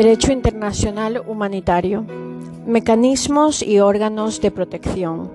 Derecho 0.00 0.32
internacional 0.32 1.22
humanitario. 1.26 2.06
Mecanismos 2.66 3.62
y 3.62 3.80
órganos 3.80 4.40
de 4.40 4.50
protección. 4.50 5.30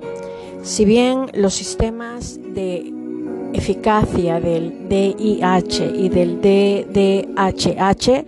Si 0.63 0.85
bien 0.85 1.27
los 1.35 1.53
sistemas 1.53 2.39
de 2.41 2.91
eficacia 3.53 4.39
del 4.39 4.89
DIH 4.89 5.85
y 5.95 6.09
del 6.09 6.41
DDHH 6.41 8.25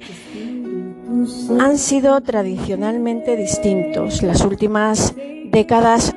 han 1.60 1.78
sido 1.79 2.21
tradicionalmente 2.21 3.36
distintos. 3.36 4.21
Las 4.21 4.46
últimas 4.46 5.15
décadas 5.46 6.14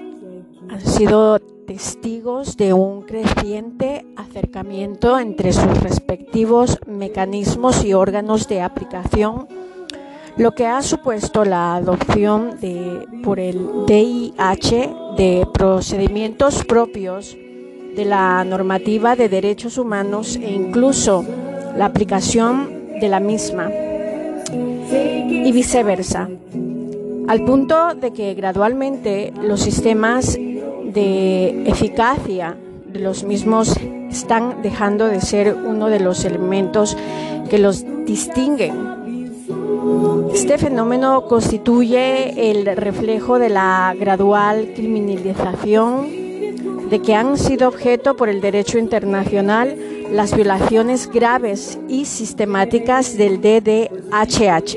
han 0.68 0.80
sido 0.82 1.38
testigos 1.66 2.58
de 2.58 2.74
un 2.74 3.04
creciente 3.04 4.04
acercamiento 4.16 5.18
entre 5.18 5.54
sus 5.54 5.80
respectivos 5.80 6.78
mecanismos 6.86 7.82
y 7.86 7.94
órganos 7.94 8.48
de 8.48 8.60
aplicación 8.60 9.48
lo 10.36 10.52
que 10.52 10.66
ha 10.66 10.82
supuesto 10.82 11.44
la 11.44 11.76
adopción 11.76 12.58
de, 12.60 13.06
por 13.22 13.40
el 13.40 13.86
DIH 13.86 14.90
de 15.16 15.46
procedimientos 15.52 16.64
propios 16.64 17.36
de 17.94 18.04
la 18.04 18.44
normativa 18.44 19.16
de 19.16 19.28
derechos 19.28 19.78
humanos 19.78 20.36
e 20.36 20.50
incluso 20.50 21.24
la 21.76 21.86
aplicación 21.86 22.98
de 23.00 23.08
la 23.08 23.20
misma. 23.20 23.70
Y 24.90 25.52
viceversa, 25.52 26.28
al 27.28 27.44
punto 27.44 27.94
de 27.94 28.12
que 28.12 28.34
gradualmente 28.34 29.32
los 29.42 29.60
sistemas 29.60 30.34
de 30.34 31.62
eficacia 31.68 32.56
de 32.86 33.00
los 33.00 33.24
mismos 33.24 33.76
están 34.10 34.62
dejando 34.62 35.06
de 35.06 35.20
ser 35.20 35.54
uno 35.54 35.88
de 35.88 36.00
los 36.00 36.24
elementos 36.24 36.96
que 37.48 37.58
los 37.58 37.84
distinguen 38.04 38.99
este 40.34 40.58
fenómeno 40.58 41.26
constituye 41.26 42.50
el 42.50 42.66
reflejo 42.76 43.38
de 43.38 43.48
la 43.48 43.94
gradual 43.98 44.72
criminalización 44.74 46.08
de 46.90 47.00
que 47.00 47.14
han 47.14 47.38
sido 47.38 47.68
objeto 47.68 48.16
por 48.16 48.28
el 48.28 48.40
derecho 48.40 48.78
internacional 48.78 49.76
las 50.12 50.34
violaciones 50.34 51.10
graves 51.10 51.78
y 51.88 52.04
sistemáticas 52.04 53.16
del 53.16 53.40
DDHH 53.40 54.76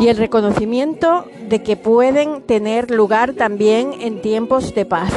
y 0.00 0.08
el 0.08 0.16
reconocimiento 0.16 1.24
de 1.48 1.62
que 1.62 1.76
pueden 1.76 2.42
tener 2.42 2.90
lugar 2.90 3.34
también 3.34 3.94
en 4.00 4.20
tiempos 4.20 4.74
de 4.74 4.84
paz. 4.84 5.12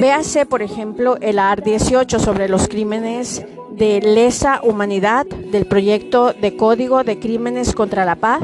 Véase, 0.00 0.44
por 0.44 0.60
ejemplo, 0.60 1.16
el 1.20 1.38
AR 1.38 1.62
18 1.62 2.18
sobre 2.18 2.48
los 2.48 2.68
crímenes 2.68 3.46
de 3.76 4.00
lesa 4.00 4.60
humanidad 4.62 5.26
del 5.26 5.66
proyecto 5.66 6.32
de 6.32 6.56
Código 6.56 7.02
de 7.02 7.18
Crímenes 7.18 7.74
contra 7.74 8.04
la 8.04 8.16
Paz 8.16 8.42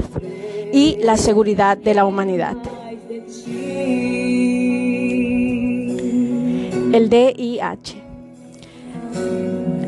y 0.73 0.97
la 1.03 1.17
Seguridad 1.17 1.77
de 1.77 1.95
la 1.95 2.05
Humanidad. 2.05 2.57
El 6.93 7.09
DIH. 7.09 8.03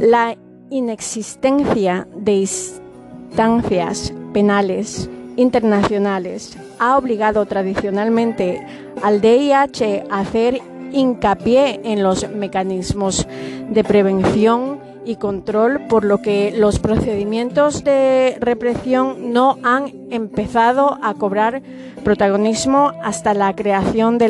La 0.01 0.37
inexistencia 0.71 2.07
de 2.15 2.33
instancias 2.33 4.13
penales 4.33 5.11
internacionales 5.37 6.57
ha 6.79 6.97
obligado 6.97 7.47
tradicionalmente 7.47 8.65
al 9.03 9.21
DIH 9.21 10.05
a 10.09 10.21
hacer 10.21 10.61
hincapié 10.93 11.81
en 11.85 12.03
los 12.03 12.31
mecanismos 12.31 13.27
de 13.71 13.83
prevención 13.83 14.82
y 15.05 15.17
control, 15.17 15.87
por 15.89 16.05
lo 16.05 16.23
que 16.23 16.53
los 16.57 16.79
procedimientos 16.79 17.85
de 17.85 18.37
represión 18.41 19.33
no 19.33 19.59
han 19.63 19.93
empezado 20.11 20.99
a 21.03 21.15
cobrar 21.15 21.63
protagonismo 22.05 22.93
hasta 23.03 23.35
la 23.35 23.55
creación 23.55 24.19
de, 24.19 24.29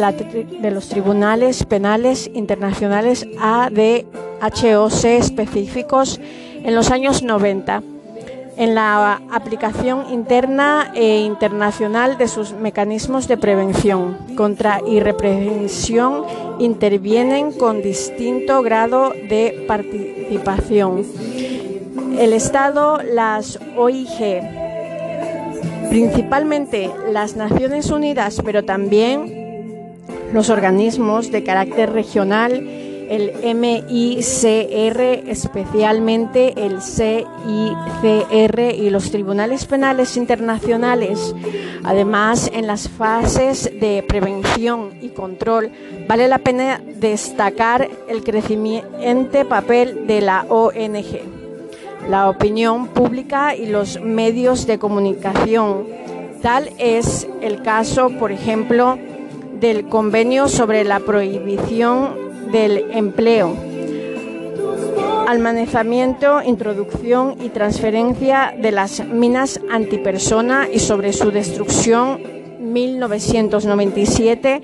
de 0.61 0.71
los 0.71 0.89
tribunales 0.89 1.65
penales 1.65 2.31
internacionales 2.35 3.27
ADHOC 3.41 5.05
específicos 5.05 6.21
en 6.65 6.75
los 6.75 6.91
años 6.91 7.23
90 7.23 7.83
en 8.57 8.75
la 8.75 9.21
aplicación 9.31 10.13
interna 10.13 10.93
e 10.95 11.21
internacional 11.21 12.19
de 12.19 12.29
sus 12.29 12.53
mecanismos 12.53 13.29
de 13.29 13.37
prevención 13.37 14.19
contra 14.37 14.81
y 14.87 15.01
represión 15.01 16.25
intervienen 16.59 17.53
con 17.53 17.83
distinto 17.83 18.63
grado 18.63 19.11
de 19.11 19.65
participación. 19.67 21.05
El 22.19 22.33
Estado, 22.33 22.99
las 23.03 23.59
OIG, 23.77 24.43
principalmente 25.89 26.91
las 27.11 27.37
Naciones 27.37 27.91
Unidas, 27.91 28.41
pero 28.45 28.65
también 28.65 29.43
los 30.33 30.51
organismos 30.51 31.31
de 31.31 31.43
carácter 31.43 31.93
regional, 31.93 32.67
el 33.13 33.55
MICR, 33.55 35.01
especialmente 35.29 36.55
el 36.65 36.81
CICR 36.81 38.61
y 38.75 38.89
los 38.89 39.11
tribunales 39.11 39.67
penales 39.67 40.17
internacionales. 40.17 41.35
Además, 41.85 42.51
en 42.55 42.67
las 42.67 42.89
fases 42.89 43.65
de 43.65 44.03
prevención 44.09 44.93
y 45.03 45.11
control, 45.11 45.71
vale 46.09 46.27
la 46.27 46.39
pena 46.39 46.81
destacar 46.87 47.87
el 48.09 48.25
creciente 48.25 49.45
papel 49.45 50.07
de 50.07 50.23
la 50.23 50.47
ONG, 50.49 51.21
la 52.09 52.31
opinión 52.31 52.87
pública 52.89 53.55
y 53.55 53.67
los 53.67 54.01
medios 54.01 54.67
de 54.67 54.79
comunicación. 54.79 55.87
Tal 56.41 56.71
es 56.79 57.29
el 57.43 57.61
caso, 57.61 58.09
por 58.09 58.33
ejemplo, 58.33 58.99
del 59.61 59.87
convenio 59.91 60.49
sobre 60.49 60.83
la 60.85 61.01
prohibición 61.01 62.32
del 62.53 62.93
empleo, 62.93 63.57
almacenamiento, 65.27 66.43
introducción 66.43 67.37
y 67.41 67.49
transferencia 67.49 68.55
de 68.57 68.71
las 68.71 69.05
minas 69.05 69.61
antipersona 69.71 70.69
y 70.73 70.79
sobre 70.79 71.13
su 71.13 71.31
destrucción 71.31 72.21
1997 72.61 74.63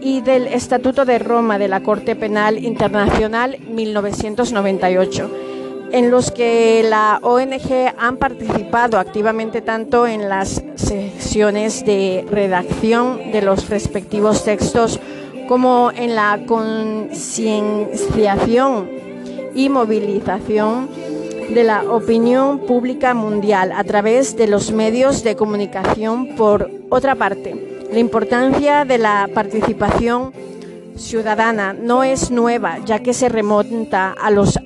y 0.00 0.22
del 0.22 0.46
Estatuto 0.46 1.04
de 1.04 1.18
Roma 1.18 1.58
de 1.58 1.68
la 1.68 1.82
Corte 1.82 2.16
Penal 2.16 2.64
Internacional 2.64 3.58
1998 3.68 5.30
en 5.92 6.10
los 6.10 6.30
que 6.30 6.84
la 6.88 7.18
ONG 7.22 7.94
han 7.96 8.16
participado 8.16 8.98
activamente 8.98 9.60
tanto 9.60 10.06
en 10.06 10.28
las 10.28 10.62
sesiones 10.74 11.84
de 11.84 12.24
redacción 12.28 13.32
de 13.32 13.42
los 13.42 13.68
respectivos 13.68 14.44
textos 14.44 15.00
como 15.48 15.90
en 15.94 16.14
la 16.14 16.40
concienciación 16.46 18.88
y 19.54 19.68
movilización 19.68 20.88
de 21.54 21.64
la 21.64 21.84
opinión 21.84 22.60
pública 22.60 23.14
mundial 23.14 23.72
a 23.72 23.84
través 23.84 24.36
de 24.36 24.48
los 24.48 24.72
medios 24.72 25.22
de 25.22 25.36
comunicación. 25.36 26.36
Por 26.36 26.70
otra 26.90 27.14
parte, 27.14 27.86
la 27.90 27.98
importancia 27.98 28.84
de 28.84 28.98
la 28.98 29.28
participación 29.32 30.32
ciudadana 30.96 31.72
no 31.72 32.04
es 32.04 32.30
nueva, 32.30 32.78
ya 32.84 32.98
que 32.98 33.14
se 33.14 33.28
remonta 33.28 34.12
a 34.12 34.30
los 34.30 34.58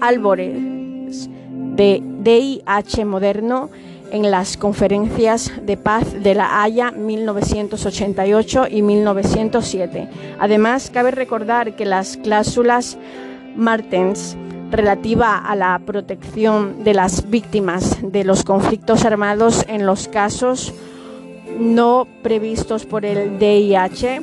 árboles 0.00 1.28
de 1.74 2.00
DIH 2.02 3.04
moderno 3.04 3.70
en 4.12 4.30
las 4.30 4.56
conferencias 4.58 5.50
de 5.62 5.76
paz 5.76 6.22
de 6.22 6.34
La 6.34 6.62
Haya 6.62 6.90
1988 6.92 8.66
y 8.70 8.82
1907. 8.82 10.08
Además, 10.38 10.90
cabe 10.92 11.10
recordar 11.10 11.74
que 11.74 11.86
las 11.86 12.18
cláusulas 12.18 12.98
Martens 13.56 14.36
relativa 14.70 15.38
a 15.38 15.56
la 15.56 15.80
protección 15.84 16.84
de 16.84 16.94
las 16.94 17.28
víctimas 17.30 17.98
de 18.02 18.24
los 18.24 18.44
conflictos 18.44 19.04
armados 19.04 19.64
en 19.68 19.86
los 19.86 20.08
casos 20.08 20.72
no 21.58 22.06
previstos 22.22 22.86
por 22.86 23.04
el 23.04 23.38
DIH 23.38 24.20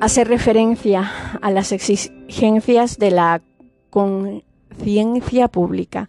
hace 0.00 0.24
referencia 0.24 1.10
a 1.40 1.50
las 1.50 1.72
exigencias 1.72 2.98
de 2.98 3.10
la 3.10 3.42
conciencia 4.76 5.48
pública 5.48 6.08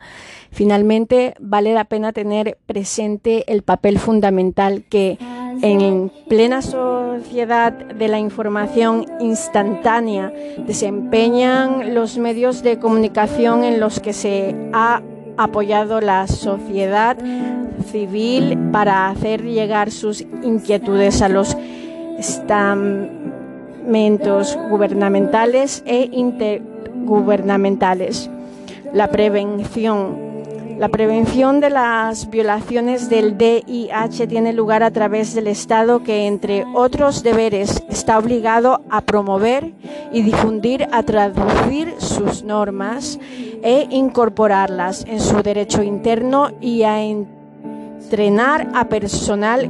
Finalmente, 0.55 1.35
vale 1.41 1.73
la 1.73 1.83
pena 1.83 2.13
tener 2.13 2.57
presente 2.65 3.51
el 3.51 3.61
papel 3.61 3.99
fundamental 3.99 4.85
que 4.89 5.17
en 5.61 6.09
plena 6.29 6.61
sociedad 6.61 7.73
de 7.73 8.07
la 8.07 8.19
información 8.19 9.05
instantánea 9.19 10.31
desempeñan 10.65 11.93
los 11.93 12.17
medios 12.17 12.63
de 12.63 12.79
comunicación 12.79 13.65
en 13.65 13.81
los 13.81 13.99
que 13.99 14.13
se 14.13 14.55
ha 14.71 15.01
apoyado 15.35 15.99
la 15.99 16.25
sociedad 16.27 17.17
civil 17.91 18.57
para 18.71 19.09
hacer 19.09 19.43
llegar 19.43 19.91
sus 19.91 20.21
inquietudes 20.21 21.21
a 21.21 21.27
los 21.27 21.57
estamentos 22.17 24.57
gubernamentales 24.69 25.83
e 25.85 26.09
intergubernamentales. 26.13 28.29
La 28.95 29.09
prevención. 29.09 30.15
La 30.79 30.87
prevención 30.87 31.59
de 31.59 31.69
las 31.69 32.29
violaciones 32.29 33.09
del 33.09 33.37
DIH 33.37 34.25
tiene 34.25 34.53
lugar 34.53 34.83
a 34.83 34.91
través 34.91 35.35
del 35.35 35.47
Estado 35.47 36.01
que, 36.01 36.27
entre 36.27 36.63
otros 36.73 37.21
deberes, 37.21 37.83
está 37.89 38.17
obligado 38.17 38.79
a 38.89 39.01
promover 39.01 39.73
y 40.13 40.21
difundir, 40.21 40.87
a 40.93 41.03
traducir 41.03 41.95
sus 41.97 42.43
normas 42.43 43.19
e 43.63 43.85
incorporarlas 43.89 45.03
en 45.09 45.19
su 45.19 45.43
derecho 45.43 45.83
interno 45.83 46.51
y 46.61 46.83
a 46.83 47.03
entrenar 47.03 48.69
a 48.73 48.87
personal 48.87 49.69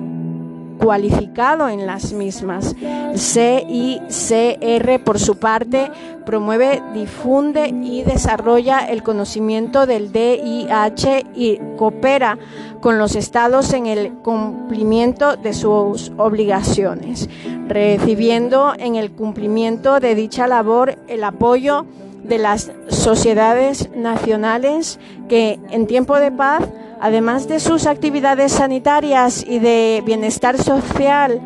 cualificado 0.77 1.69
en 1.69 1.85
las 1.85 2.13
mismas. 2.13 2.75
CICR, 3.15 5.03
por 5.03 5.19
su 5.19 5.37
parte, 5.37 5.91
promueve, 6.25 6.81
difunde 6.93 7.67
y 7.67 8.03
desarrolla 8.03 8.79
el 8.79 9.03
conocimiento 9.03 9.85
del 9.85 10.11
DIH 10.11 11.25
y 11.35 11.59
coopera 11.77 12.37
con 12.81 12.97
los 12.97 13.15
estados 13.15 13.73
en 13.73 13.85
el 13.85 14.13
cumplimiento 14.13 15.37
de 15.37 15.53
sus 15.53 16.11
obligaciones, 16.17 17.29
recibiendo 17.67 18.73
en 18.77 18.95
el 18.95 19.11
cumplimiento 19.11 19.99
de 19.99 20.15
dicha 20.15 20.47
labor 20.47 20.97
el 21.07 21.23
apoyo 21.23 21.85
de 22.23 22.37
las 22.39 22.71
sociedades 22.87 23.89
nacionales 23.95 24.99
que 25.29 25.59
en 25.69 25.87
tiempo 25.87 26.19
de 26.19 26.31
paz 26.31 26.63
Además 27.05 27.47
de 27.47 27.59
sus 27.59 27.85
actividades 27.85 28.53
sanitarias 28.53 29.45
y 29.47 29.59
de 29.59 30.01
bienestar 30.03 30.57
social, 30.57 31.39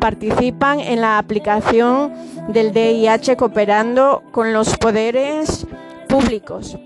participan 0.00 0.80
en 0.80 1.02
la 1.02 1.18
aplicación 1.18 2.14
del 2.48 2.72
DIH 2.72 3.36
cooperando 3.36 4.22
con 4.32 4.54
los 4.54 4.74
poderes 4.78 5.66
públicos 6.08 6.78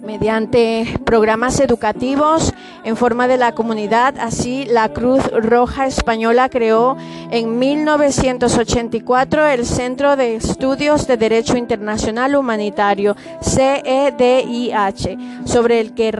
mediante 0.00 0.98
programas 1.04 1.60
educativos 1.60 2.54
en 2.84 2.96
forma 2.96 3.28
de 3.28 3.36
la 3.36 3.52
comunidad. 3.52 4.14
Así, 4.18 4.64
la 4.64 4.88
Cruz 4.88 5.22
Roja 5.30 5.86
Española 5.86 6.48
creó 6.48 6.96
en 7.30 7.58
1984 7.58 9.46
el 9.48 9.66
Centro 9.66 10.16
de 10.16 10.36
Estudios 10.36 11.06
de 11.06 11.18
Derecho 11.18 11.58
Internacional 11.58 12.34
Humanitario, 12.34 13.14
CEDIH, 13.42 15.18
sobre 15.44 15.80
el 15.80 15.92
que 15.92 16.12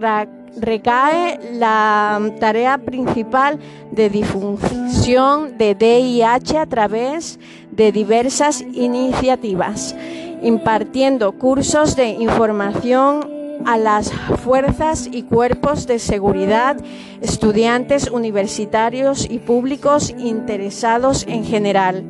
recae 0.56 1.38
la 1.54 2.20
tarea 2.40 2.78
principal 2.78 3.58
de 3.90 4.10
difusión 4.10 5.56
de 5.58 5.74
DIH 5.74 6.58
a 6.58 6.66
través 6.66 7.38
de 7.70 7.92
diversas 7.92 8.60
iniciativas, 8.60 9.94
impartiendo 10.42 11.32
cursos 11.32 11.96
de 11.96 12.08
información 12.08 13.30
a 13.64 13.78
las 13.78 14.12
fuerzas 14.42 15.08
y 15.10 15.22
cuerpos 15.22 15.86
de 15.86 15.98
seguridad, 15.98 16.76
estudiantes 17.20 18.10
universitarios 18.10 19.28
y 19.30 19.38
públicos 19.38 20.10
interesados 20.18 21.24
en 21.28 21.44
general 21.44 22.04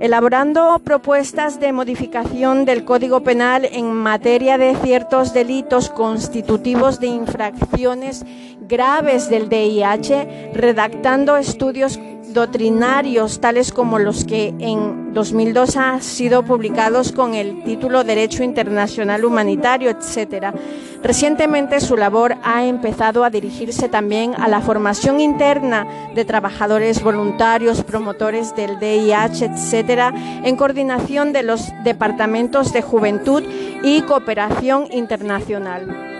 elaborando 0.00 0.80
propuestas 0.82 1.60
de 1.60 1.72
modificación 1.72 2.64
del 2.64 2.84
Código 2.86 3.22
Penal 3.22 3.66
en 3.70 3.92
materia 3.92 4.56
de 4.56 4.74
ciertos 4.76 5.34
delitos 5.34 5.90
constitutivos 5.90 7.00
de 7.00 7.08
infracciones 7.08 8.24
graves 8.66 9.28
del 9.28 9.50
DIH, 9.50 10.52
redactando 10.54 11.36
estudios 11.36 12.00
doctrinarios 12.32 13.40
tales 13.40 13.72
como 13.72 13.98
los 13.98 14.24
que 14.24 14.54
en 14.58 15.12
2002 15.12 15.76
han 15.76 16.02
sido 16.02 16.42
publicados 16.42 17.12
con 17.12 17.34
el 17.34 17.62
título 17.64 18.04
Derecho 18.04 18.42
Internacional 18.42 19.24
Humanitario, 19.24 19.90
etc. 19.90 20.54
Recientemente 21.02 21.80
su 21.80 21.96
labor 21.96 22.36
ha 22.42 22.64
empezado 22.64 23.24
a 23.24 23.30
dirigirse 23.30 23.88
también 23.88 24.34
a 24.34 24.48
la 24.48 24.60
formación 24.60 25.20
interna 25.20 25.86
de 26.14 26.24
trabajadores 26.24 27.02
voluntarios, 27.02 27.82
promotores 27.82 28.54
del 28.54 28.78
DIH, 28.78 29.46
etc., 29.46 30.14
en 30.44 30.56
coordinación 30.56 31.32
de 31.32 31.42
los 31.42 31.72
departamentos 31.84 32.72
de 32.72 32.82
juventud 32.82 33.42
y 33.82 34.02
cooperación 34.02 34.86
internacional. 34.92 36.10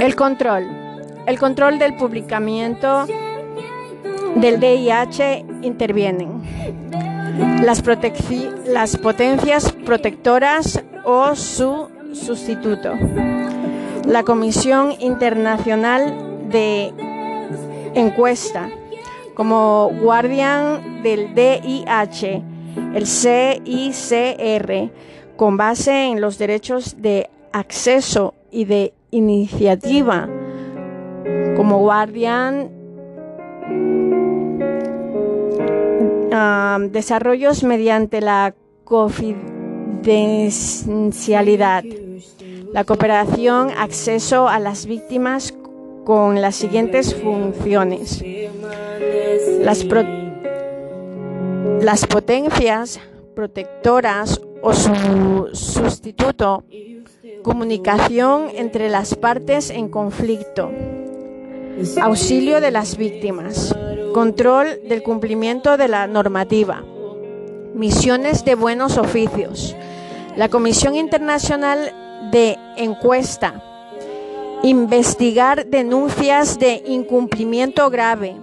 El 0.00 0.16
control. 0.16 0.79
El 1.26 1.38
control 1.38 1.78
del 1.78 1.94
publicamiento 1.94 3.06
del 4.36 4.60
DIH 4.60 5.44
intervienen 5.62 6.42
las, 7.62 7.82
las 8.66 8.96
potencias 8.96 9.72
protectoras 9.84 10.82
o 11.04 11.34
su 11.34 11.88
sustituto. 12.12 12.94
La 14.06 14.22
Comisión 14.22 14.94
Internacional 15.00 16.48
de 16.50 16.92
Encuesta 17.94 18.68
como 19.34 19.90
guardián 20.02 21.02
del 21.02 21.34
DIH, 21.34 22.42
el 22.94 23.06
CICR, 23.06 24.90
con 25.36 25.56
base 25.56 26.08
en 26.08 26.20
los 26.20 26.36
derechos 26.36 27.00
de 27.00 27.30
acceso 27.52 28.34
y 28.50 28.66
de 28.66 28.92
iniciativa 29.10 30.28
como 31.56 31.78
guardián 31.78 32.80
desarrollos 36.90 37.64
mediante 37.64 38.20
la 38.20 38.54
confidencialidad, 38.84 41.82
la 42.72 42.84
cooperación, 42.84 43.70
acceso 43.76 44.48
a 44.48 44.58
las 44.58 44.86
víctimas 44.86 45.54
con 46.04 46.40
las 46.40 46.56
siguientes 46.56 47.14
funciones. 47.14 48.24
Las, 49.60 49.86
las 51.82 52.06
potencias 52.06 52.98
protectoras 53.34 54.40
o 54.62 54.72
su 54.72 55.50
sustituto, 55.52 56.64
comunicación 57.42 58.48
entre 58.54 58.88
las 58.88 59.14
partes 59.14 59.68
en 59.70 59.88
conflicto 59.88 60.70
auxilio 62.00 62.60
de 62.60 62.70
las 62.70 62.96
víctimas, 62.96 63.74
control 64.12 64.80
del 64.88 65.02
cumplimiento 65.02 65.76
de 65.76 65.88
la 65.88 66.06
normativa, 66.06 66.84
misiones 67.74 68.44
de 68.44 68.54
buenos 68.54 68.98
oficios, 68.98 69.76
la 70.36 70.48
Comisión 70.48 70.96
Internacional 70.96 72.30
de 72.30 72.56
Encuesta, 72.76 73.62
investigar 74.62 75.66
denuncias 75.66 76.58
de 76.58 76.82
incumplimiento 76.86 77.88
grave, 77.90 78.36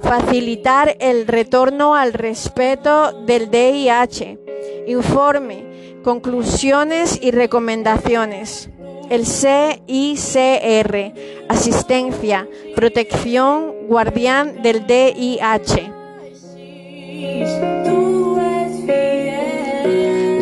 facilitar 0.00 0.96
el 1.00 1.26
retorno 1.26 1.94
al 1.94 2.12
respeto 2.12 3.12
del 3.26 3.50
DIH, 3.50 4.38
informe, 4.86 5.98
conclusiones 6.02 7.18
y 7.20 7.30
recomendaciones 7.30 8.70
el 9.10 9.26
CICR, 9.26 11.12
asistencia, 11.48 12.48
protección, 12.76 13.88
guardián 13.88 14.62
del 14.62 14.86
DIH. 14.86 15.92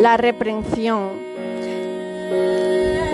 La 0.01 0.15
reprensión. 0.17 1.27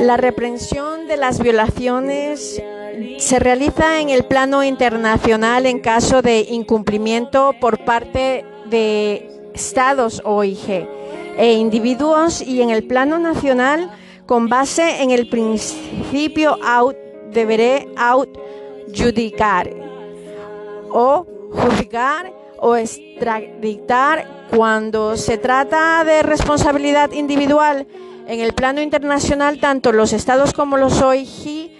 La 0.01 0.17
reprensión 0.17 1.07
de 1.07 1.15
las 1.15 1.39
violaciones 1.39 2.61
se 3.17 3.39
realiza 3.39 4.01
en 4.01 4.09
el 4.09 4.25
plano 4.25 4.61
internacional 4.63 5.65
en 5.65 5.79
caso 5.79 6.21
de 6.21 6.41
incumplimiento 6.49 7.55
por 7.61 7.83
parte 7.85 8.45
de 8.65 9.49
estados 9.53 10.21
OIG 10.25 10.85
e 11.37 11.53
individuos 11.53 12.41
y 12.41 12.61
en 12.61 12.71
el 12.71 12.83
plano 12.83 13.19
nacional 13.19 13.89
con 14.25 14.49
base 14.49 15.03
en 15.03 15.11
el 15.11 15.29
principio 15.29 16.57
aut 16.63 16.95
deberé 17.31 17.87
aut 17.95 18.29
judicar 18.95 19.69
o 20.89 21.25
juzgar 21.51 22.33
o 22.59 22.75
extraditar 22.75 24.47
cuando 24.55 25.17
se 25.17 25.37
trata 25.37 26.03
de 26.03 26.23
responsabilidad 26.23 27.11
individual. 27.11 27.85
En 28.27 28.39
el 28.39 28.53
plano 28.53 28.81
internacional 28.81 29.59
tanto 29.59 29.91
los 29.91 30.13
estados 30.13 30.53
como 30.53 30.77
los 30.77 31.01
OIG 31.01 31.71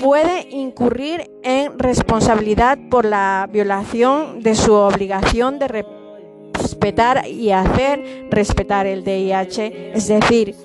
puede 0.00 0.48
incurrir 0.50 1.30
en 1.44 1.78
responsabilidad 1.78 2.78
por 2.90 3.04
la 3.04 3.48
violación 3.52 4.40
de 4.40 4.56
su 4.56 4.72
obligación 4.72 5.60
de 5.60 5.68
respetar 5.68 7.28
y 7.28 7.52
hacer 7.52 8.26
respetar 8.30 8.86
el 8.86 9.04
DIH, 9.04 9.92
es 9.94 10.08
decir, 10.08 10.56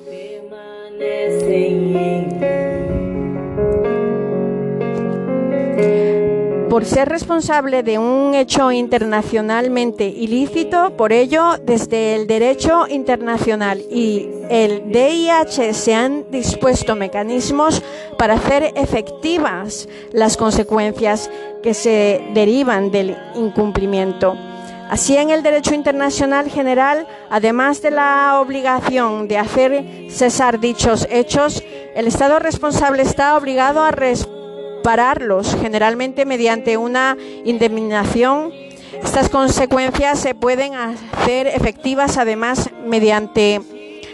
por 6.77 6.85
ser 6.85 7.09
responsable 7.09 7.81
de 7.81 7.97
un 7.97 8.35
hecho 8.35 8.71
internacionalmente 8.71 10.05
ilícito. 10.05 10.91
Por 10.95 11.11
ello, 11.11 11.55
desde 11.65 12.13
el 12.13 12.27
derecho 12.27 12.87
internacional 12.87 13.79
y 13.89 14.29
el 14.51 14.91
DIH 14.91 15.73
se 15.73 15.95
han 15.95 16.29
dispuesto 16.29 16.95
mecanismos 16.95 17.81
para 18.19 18.35
hacer 18.35 18.73
efectivas 18.75 19.89
las 20.11 20.37
consecuencias 20.37 21.31
que 21.63 21.73
se 21.73 22.21
derivan 22.35 22.91
del 22.91 23.17
incumplimiento. 23.33 24.37
Así, 24.89 25.17
en 25.17 25.32
el 25.32 25.44
derecho 25.44 25.75
internacional 25.75 26.50
general, 26.50 27.08
además 27.29 27.82
de 27.82 27.91
la 27.91 28.39
obligación 28.39 29.27
de 29.27 29.38
hacer 29.38 30.10
cesar 30.10 30.62
dichos 30.62 31.06
hechos, 31.10 31.62
el 31.94 32.08
Estado 32.08 32.39
responsable 32.39 33.03
está 33.03 33.36
obligado 33.36 33.84
a 33.84 33.91
repararlos, 33.91 35.58
generalmente 35.62 36.25
mediante 36.25 36.77
una 36.77 37.17
indemnización. 37.44 38.53
Estas 39.03 39.27
consecuencias 39.27 40.20
se 40.20 40.34
pueden 40.34 40.74
hacer 40.75 41.48
efectivas 41.48 42.17
además 42.17 42.70
mediante 42.86 43.62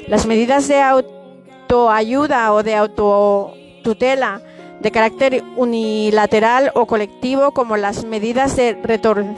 las 0.07 0.25
medidas 0.25 0.67
de 0.67 0.81
autoayuda 0.81 2.51
o 2.51 2.63
de 2.63 2.75
autotutela 2.75 4.41
de 4.79 4.91
carácter 4.91 5.43
unilateral 5.55 6.71
o 6.73 6.87
colectivo, 6.87 7.51
como 7.51 7.77
las 7.77 8.03
medidas 8.03 8.55
de 8.55 8.73
retorsión 8.81 9.37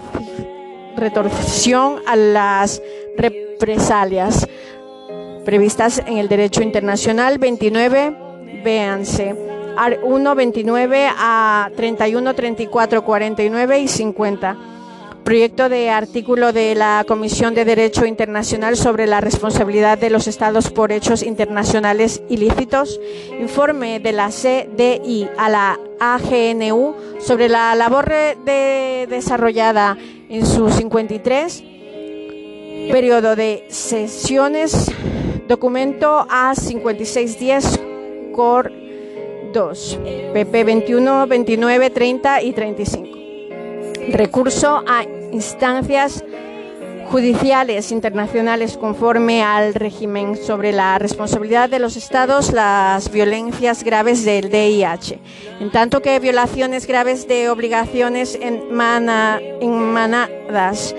a 2.06 2.16
las 2.16 2.82
represalias 3.18 4.48
previstas 5.44 6.02
en 6.06 6.18
el 6.18 6.28
derecho 6.28 6.64
internacional 6.64 7.38
29 7.38 8.16
véanse 8.64 9.36
1, 10.04 10.36
29 10.36 11.10
a 11.18 11.70
31, 11.76 12.34
34, 12.34 13.04
49 13.04 13.80
y 13.80 13.88
50. 13.88 14.58
Proyecto 15.26 15.70
de 15.70 15.90
artículo 15.90 16.54
de 16.54 16.76
la 16.76 17.04
Comisión 17.08 17.56
de 17.56 17.66
Derecho 17.66 18.06
Internacional 18.06 18.78
sobre 18.78 19.08
la 19.08 19.22
responsabilidad 19.22 19.98
de 19.98 20.12
los 20.12 20.28
Estados 20.28 20.70
por 20.70 20.92
hechos 20.92 21.24
internacionales 21.24 22.22
ilícitos. 22.30 23.00
Informe 23.40 24.00
de 24.00 24.12
la 24.14 24.30
CDI 24.30 25.28
a 25.38 25.50
la 25.50 25.80
AGNU 26.00 26.96
sobre 27.20 27.50
la 27.50 27.74
labor 27.76 28.08
de 28.08 29.08
desarrollada 29.10 29.98
en 30.30 30.46
su 30.46 30.70
53 30.70 31.64
periodo 32.92 33.36
de 33.36 33.66
sesiones. 33.70 34.92
Documento 35.48 36.26
A5610 36.28 38.32
COR 38.32 38.72
2, 39.54 40.00
PP 40.34 40.64
21, 40.64 41.28
29, 41.28 41.90
30 41.90 42.42
y 42.42 42.54
35. 42.54 43.18
Recurso 44.10 44.84
a 44.88 45.04
instancias 45.32 46.24
judiciales 47.16 47.94
internacionales 47.94 48.76
conforme 48.76 49.42
al 49.42 49.74
régimen 49.74 50.36
sobre 50.36 50.74
la 50.74 51.00
responsabilidad 51.00 51.70
de 51.70 51.80
los 51.80 51.96
estados 51.96 52.52
las 52.52 53.10
violencias 53.10 53.86
graves 53.86 54.26
del 54.26 54.50
DIH, 54.50 55.22
en 55.62 55.72
tanto 55.72 56.02
que 56.02 56.20
violaciones 56.20 56.86
graves 56.86 57.26
de 57.26 57.48
obligaciones 57.50 58.38
emanadas 59.62 60.94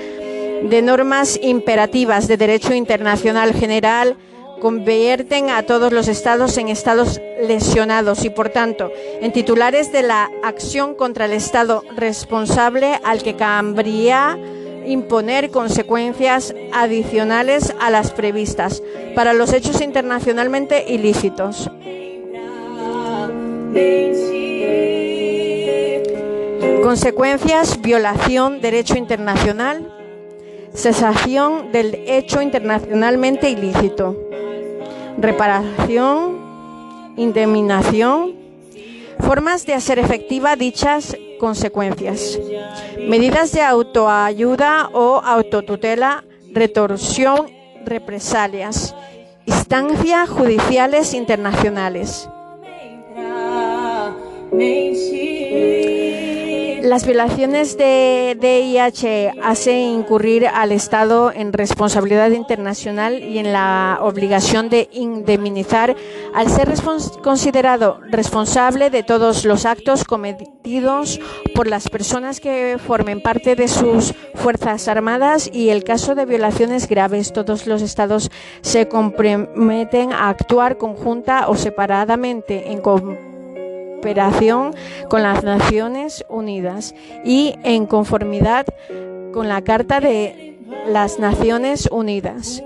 de 0.62 0.80
normas 0.80 1.38
imperativas 1.42 2.28
de 2.28 2.38
derecho 2.38 2.72
internacional 2.72 3.52
general 3.52 4.16
convierten 4.62 5.50
a 5.50 5.64
todos 5.64 5.92
los 5.92 6.08
estados 6.08 6.56
en 6.56 6.68
estados 6.68 7.20
lesionados 7.42 8.24
y, 8.24 8.30
por 8.30 8.48
tanto, 8.48 8.90
en 9.20 9.32
titulares 9.32 9.92
de 9.92 10.00
la 10.02 10.30
acción 10.42 10.94
contra 10.94 11.26
el 11.26 11.34
estado 11.34 11.82
responsable 11.94 12.98
al 13.04 13.22
que 13.22 13.36
cabría 13.36 14.38
imponer 14.86 15.50
consecuencias 15.50 16.54
adicionales 16.72 17.74
a 17.80 17.90
las 17.90 18.12
previstas 18.12 18.82
para 19.14 19.32
los 19.32 19.52
hechos 19.52 19.80
internacionalmente 19.80 20.84
ilícitos. 20.88 21.70
Consecuencias, 26.82 27.80
violación, 27.82 28.60
derecho 28.60 28.96
internacional, 28.96 29.92
cesación 30.72 31.72
del 31.72 31.94
hecho 32.06 32.40
internacionalmente 32.40 33.50
ilícito 33.50 34.26
reparación, 35.18 36.36
indemnización, 37.16 38.34
formas 39.20 39.66
de 39.66 39.74
hacer 39.74 39.98
efectiva 39.98 40.56
dichas 40.56 41.16
consecuencias, 41.38 42.38
medidas 42.98 43.52
de 43.52 43.62
autoayuda 43.62 44.88
o 44.92 45.20
autotutela, 45.24 46.24
retorsión, 46.52 47.50
represalias, 47.84 48.94
instancias 49.46 50.28
judiciales 50.28 51.14
internacionales. 51.14 52.28
Las 56.86 57.04
violaciones 57.04 57.76
de 57.76 58.38
DIH 58.40 59.40
hacen 59.42 59.76
incurrir 59.76 60.46
al 60.46 60.70
Estado 60.70 61.32
en 61.32 61.52
responsabilidad 61.52 62.30
internacional 62.30 63.24
y 63.24 63.40
en 63.40 63.52
la 63.52 63.98
obligación 64.02 64.68
de 64.68 64.88
indemnizar 64.92 65.96
al 66.32 66.48
ser 66.48 66.72
considerado 67.24 67.98
responsable 68.12 68.90
de 68.90 69.02
todos 69.02 69.44
los 69.44 69.66
actos 69.66 70.04
cometidos 70.04 71.18
por 71.56 71.66
las 71.66 71.88
personas 71.88 72.38
que 72.38 72.78
formen 72.78 73.20
parte 73.20 73.56
de 73.56 73.66
sus 73.66 74.14
Fuerzas 74.36 74.86
Armadas 74.86 75.50
y 75.52 75.70
el 75.70 75.82
caso 75.82 76.14
de 76.14 76.24
violaciones 76.24 76.88
graves. 76.88 77.32
Todos 77.32 77.66
los 77.66 77.82
Estados 77.82 78.30
se 78.60 78.86
comprometen 78.86 80.12
a 80.12 80.28
actuar 80.28 80.78
conjunta 80.78 81.48
o 81.48 81.56
separadamente 81.56 82.70
en 82.70 82.80
cooperación 84.06 84.72
con 85.10 85.24
las 85.24 85.42
Naciones 85.42 86.24
Unidas 86.28 86.94
y 87.24 87.56
en 87.64 87.86
conformidad 87.86 88.64
con 89.32 89.48
la 89.48 89.62
Carta 89.62 89.98
de 89.98 90.60
las 90.86 91.18
Naciones 91.18 91.88
Unidas. 91.90 92.62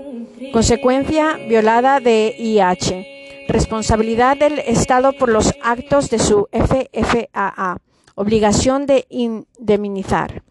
Consecuencia 0.53 1.37
violada 1.49 1.99
de 1.99 2.35
IH. 2.37 3.47
Responsabilidad 3.47 4.37
del 4.37 4.59
Estado 4.59 5.13
por 5.13 5.29
los 5.29 5.51
actos 5.63 6.11
de 6.11 6.19
su 6.19 6.47
FFAA. 6.51 7.77
Obligación 8.13 8.85
de 8.85 9.07
indemnizar. 9.09 10.43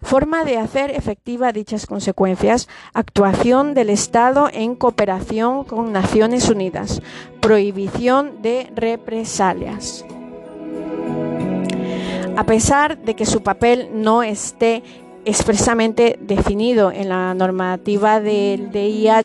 Forma 0.00 0.44
de 0.44 0.58
hacer 0.58 0.92
efectiva 0.92 1.50
dichas 1.50 1.86
consecuencias. 1.86 2.68
Actuación 2.94 3.74
del 3.74 3.90
Estado 3.90 4.48
en 4.52 4.76
cooperación 4.76 5.64
con 5.64 5.90
Naciones 5.90 6.48
Unidas. 6.48 7.02
Prohibición 7.40 8.42
de 8.42 8.70
represalias. 8.76 10.04
A 12.36 12.44
pesar 12.44 12.98
de 12.98 13.14
que 13.14 13.26
su 13.26 13.42
papel 13.42 13.90
no 13.92 14.22
esté 14.22 14.82
expresamente 15.24 16.18
definido 16.20 16.90
en 16.90 17.08
la 17.08 17.34
normativa 17.34 18.20
del 18.20 18.70
DIH, 18.70 19.22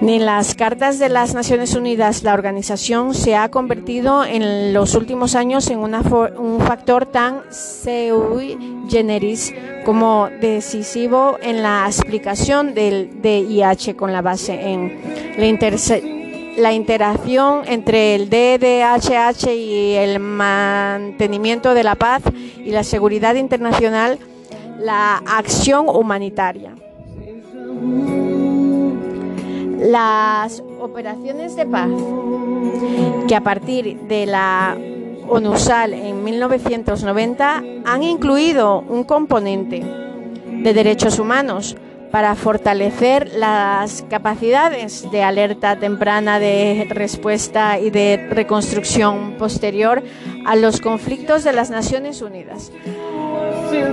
ni 0.00 0.16
en 0.16 0.26
las 0.26 0.54
cartas 0.54 0.98
de 0.98 1.08
las 1.08 1.34
Naciones 1.34 1.74
Unidas, 1.74 2.22
la 2.22 2.32
organización 2.32 3.14
se 3.14 3.36
ha 3.36 3.50
convertido 3.50 4.24
en 4.24 4.72
los 4.72 4.94
últimos 4.94 5.34
años 5.34 5.68
en 5.70 5.78
un 5.78 6.60
factor 6.60 7.06
tan 7.06 7.42
sui 7.50 8.56
generis 8.88 9.54
como 9.84 10.28
decisivo 10.40 11.36
en 11.42 11.62
la 11.62 11.84
explicación 11.86 12.74
del 12.74 13.20
DIH 13.20 13.94
con 13.94 14.12
la 14.12 14.22
base 14.22 14.72
en 14.72 14.98
la, 15.38 16.19
interacción 16.72 17.62
entre 17.66 18.14
el 18.14 18.28
DDHH 18.28 19.48
y 19.50 19.94
el 19.94 20.20
mantenimiento 20.20 21.74
de 21.74 21.82
la 21.82 21.94
paz 21.94 22.22
y 22.56 22.70
la 22.70 22.84
seguridad 22.84 23.34
internacional, 23.34 24.18
la 24.78 25.16
acción 25.16 25.88
humanitaria. 25.88 26.74
Las 29.78 30.62
operaciones 30.78 31.56
de 31.56 31.66
paz 31.66 31.90
que 33.26 33.34
a 33.34 33.40
partir 33.40 33.98
de 34.02 34.26
la 34.26 34.76
ONUSAL 35.28 35.94
en 35.94 36.22
1990 36.22 37.62
han 37.84 38.02
incluido 38.02 38.80
un 38.80 39.04
componente 39.04 39.82
de 39.82 40.74
derechos 40.74 41.18
humanos 41.18 41.76
para 42.10 42.34
fortalecer 42.34 43.30
las 43.34 44.02
capacidades 44.08 45.10
de 45.10 45.22
alerta 45.22 45.76
temprana, 45.76 46.38
de 46.38 46.86
respuesta 46.90 47.78
y 47.78 47.90
de 47.90 48.28
reconstrucción 48.30 49.34
posterior 49.38 50.02
a 50.44 50.56
los 50.56 50.80
conflictos 50.80 51.44
de 51.44 51.52
las 51.52 51.70
Naciones 51.70 52.20
Unidas. 52.22 52.72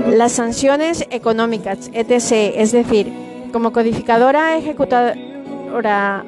Las 0.08 0.32
sanciones 0.32 1.06
económicas, 1.12 1.92
etc., 1.94 2.56
es 2.56 2.72
decir, 2.72 3.14
como 3.54 3.72
codificadora 3.72 4.58
ejecutadora 4.58 6.26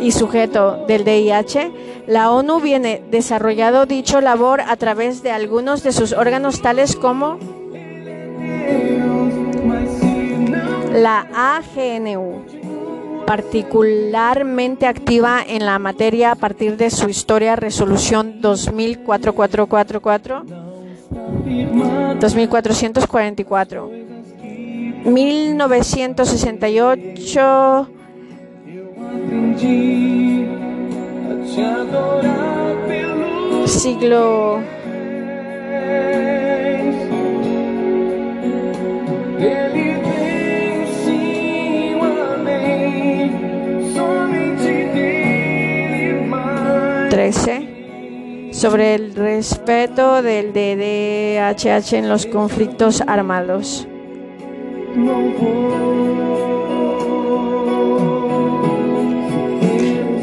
y 0.00 0.12
sujeto 0.12 0.84
del 0.86 1.04
DIH, 1.04 1.72
La 2.06 2.30
ONU 2.30 2.60
viene 2.60 3.02
desarrollado 3.10 3.86
dicho 3.86 4.20
labor 4.20 4.60
a 4.60 4.76
través 4.76 5.22
de 5.22 5.30
algunos 5.30 5.82
de 5.82 5.92
sus 5.92 6.12
órganos 6.12 6.60
tales 6.60 6.96
como 6.96 7.38
la 10.92 11.26
AGNU, 11.34 12.44
particularmente 13.26 14.86
activa 14.86 15.42
en 15.46 15.66
la 15.66 15.78
materia 15.78 16.32
a 16.32 16.34
partir 16.34 16.76
de 16.76 16.90
su 16.90 17.08
historia 17.08 17.54
Resolución 17.56 18.40
2444 18.40 20.44
2444 22.20 23.90
1968 25.04 27.88
siglo 33.66 34.60
sobre 48.60 48.94
el 48.94 49.14
respeto 49.14 50.20
del 50.20 50.52
DDHH 50.52 51.94
en 51.94 52.10
los 52.10 52.26
conflictos 52.26 53.00
armados. 53.06 53.88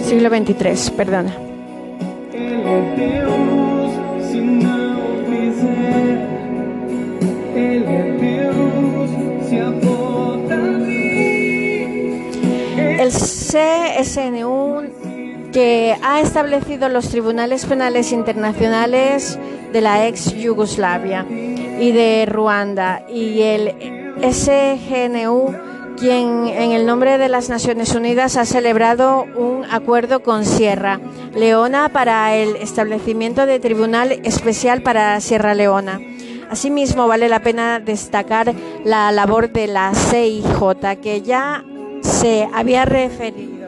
Siglo 0.04 0.30
XXIII, 0.30 0.96
perdona. 0.96 1.36
El 13.00 13.10
CSNU 13.10 14.57
que 15.52 15.96
ha 16.02 16.22
establecido 16.22 16.90
los 16.90 17.10
tribunales 17.10 17.66
penales 17.66 18.12
internacionales 18.12 19.40
de 19.72 19.82
la 19.82 20.08
ex 20.08 20.34
Yugoslavia 20.34 21.26
y 21.30 21.92
de 21.92 22.26
Ruanda 22.26 23.04
y 23.10 23.42
el 23.42 23.74
SGNU 24.22 25.68
quien 25.98 26.48
en 26.48 26.72
el 26.72 26.86
nombre 26.86 27.18
de 27.18 27.28
las 27.28 27.50
Naciones 27.50 27.96
Unidas 27.96 28.38
ha 28.38 28.46
celebrado 28.46 29.26
un 29.36 29.66
acuerdo 29.70 30.22
con 30.22 30.46
Sierra 30.46 31.00
Leona 31.34 31.90
para 31.90 32.36
el 32.36 32.56
establecimiento 32.58 33.46
de 33.46 33.60
tribunal 33.60 34.12
especial 34.24 34.84
para 34.84 35.20
Sierra 35.20 35.56
Leona. 35.56 36.00
Asimismo, 36.50 37.08
vale 37.08 37.28
la 37.30 37.42
pena 37.42 37.80
destacar 37.80 38.54
la 38.86 39.12
labor 39.12 39.52
de 39.52 39.68
la 39.68 39.92
CIJ, 39.94 41.00
que 41.02 41.22
ya 41.22 41.66
se 42.02 42.48
había 42.54 42.86
referido. 42.86 43.68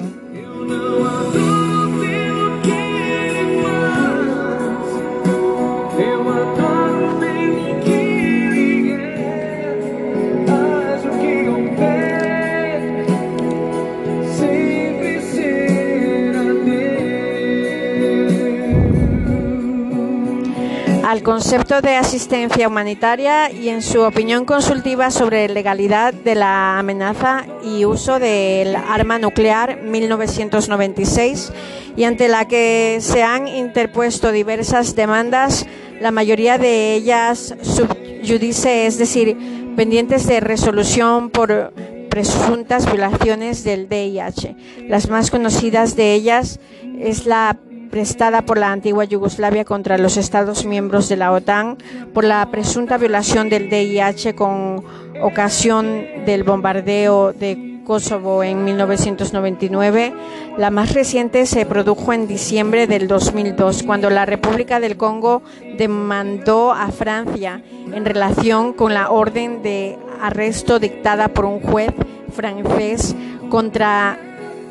Al 21.10 21.24
concepto 21.24 21.82
de 21.82 21.96
asistencia 21.96 22.68
humanitaria 22.68 23.52
y 23.52 23.70
en 23.70 23.82
su 23.82 24.02
opinión 24.02 24.46
consultiva 24.46 25.10
sobre 25.10 25.50
legalidad 25.50 26.14
de 26.14 26.36
la 26.36 26.78
amenaza 26.78 27.48
y 27.64 27.84
uso 27.84 28.20
del 28.20 28.76
arma 28.76 29.18
nuclear 29.18 29.82
1996 29.82 31.52
y 31.98 32.04
ante 32.04 32.28
la 32.28 32.48
que 32.48 33.00
se 33.02 33.24
han 33.24 33.48
interpuesto 33.48 34.32
diversas 34.32 34.96
demandas, 34.96 35.66
la 36.00 36.12
mayoría 36.12 36.60
de 36.60 36.94
ellas 36.94 37.56
subjudice, 37.60 38.86
es 38.86 39.00
decir, 39.00 39.36
pendientes 39.76 40.28
de 40.28 40.42
resolución 40.42 41.32
por 41.32 41.74
presuntas 42.12 42.86
violaciones 42.86 43.64
del 43.64 43.90
DIH. 43.90 44.56
Las 44.88 45.10
más 45.10 45.32
conocidas 45.32 45.96
de 45.96 46.14
ellas 46.14 46.60
es 47.00 47.26
la 47.26 47.58
prestada 47.90 48.44
por 48.44 48.58
la 48.58 48.72
antigua 48.72 49.04
Yugoslavia 49.04 49.66
contra 49.66 49.98
los 49.98 50.18
Estados 50.18 50.66
miembros 50.66 51.10
de 51.10 51.18
la 51.18 51.32
OTAN 51.32 51.78
por 52.14 52.24
la 52.24 52.46
presunta 52.52 52.98
violación 52.98 53.50
del 53.50 53.70
DIH 53.70 54.36
con 54.36 54.84
ocasión 55.22 56.06
del 56.26 56.44
bombardeo 56.44 57.34
de 57.34 57.82
Kosovo 57.90 58.44
en 58.44 58.64
1999. 58.66 60.14
La 60.58 60.70
más 60.70 60.94
reciente 60.94 61.48
se 61.48 61.66
produjo 61.66 62.14
en 62.14 62.28
diciembre 62.28 62.86
del 62.86 63.08
2002, 63.08 63.82
cuando 63.82 64.12
la 64.12 64.28
República 64.28 64.80
del 64.80 64.96
Congo 64.96 65.42
demandó 65.76 66.72
a 66.72 66.92
Francia 66.92 67.64
en 67.92 68.06
relación 68.06 68.74
con 68.74 68.94
la 68.94 69.10
orden 69.10 69.64
de 69.64 69.98
arresto 70.22 70.78
dictada 70.78 71.30
por 71.30 71.46
un 71.46 71.62
juez 71.62 71.92
francés 72.32 73.16
contra, 73.50 74.20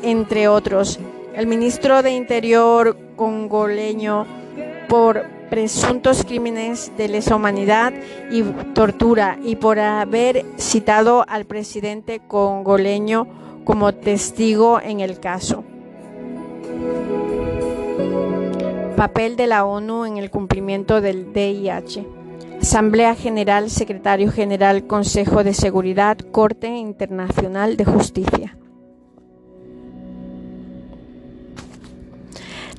entre 0.01 0.47
otros, 0.47 0.97
el 1.35 1.47
ministro 1.47 2.01
de 2.03 2.11
Interior 2.11 2.97
congoleño 3.15 4.25
por 4.87 5.25
presuntos 5.49 6.23
crímenes 6.23 6.91
de 6.97 7.07
lesa 7.07 7.35
humanidad 7.35 7.93
y 8.31 8.43
tortura 8.73 9.37
y 9.43 9.55
por 9.55 9.79
haber 9.79 10.45
citado 10.57 11.25
al 11.27 11.45
presidente 11.45 12.21
congoleño 12.27 13.27
como 13.63 13.93
testigo 13.93 14.79
en 14.79 14.99
el 14.99 15.19
caso. 15.19 15.63
Papel 18.95 19.35
de 19.35 19.47
la 19.47 19.65
ONU 19.65 20.05
en 20.05 20.17
el 20.17 20.29
cumplimiento 20.29 21.01
del 21.01 21.31
DIH. 21.33 22.05
Asamblea 22.61 23.15
General, 23.15 23.69
Secretario 23.69 24.31
General, 24.31 24.85
Consejo 24.85 25.45
de 25.45 25.53
Seguridad, 25.53 26.17
Corte 26.17 26.67
Internacional 26.67 27.77
de 27.77 27.85
Justicia. 27.85 28.58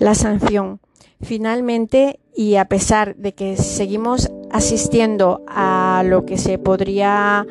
La 0.01 0.17
sanción. 0.17 0.81
Finalmente, 1.23 2.19
y 2.35 2.57
a 2.57 2.65
pesar 2.65 3.15
de 3.17 3.33
que 3.33 3.57
seguimos 3.57 4.31
asistiendo 4.51 5.45
a 5.47 6.03
lo 6.05 6.25
que 6.25 6.39
se 6.39 6.59
podría 6.59 7.47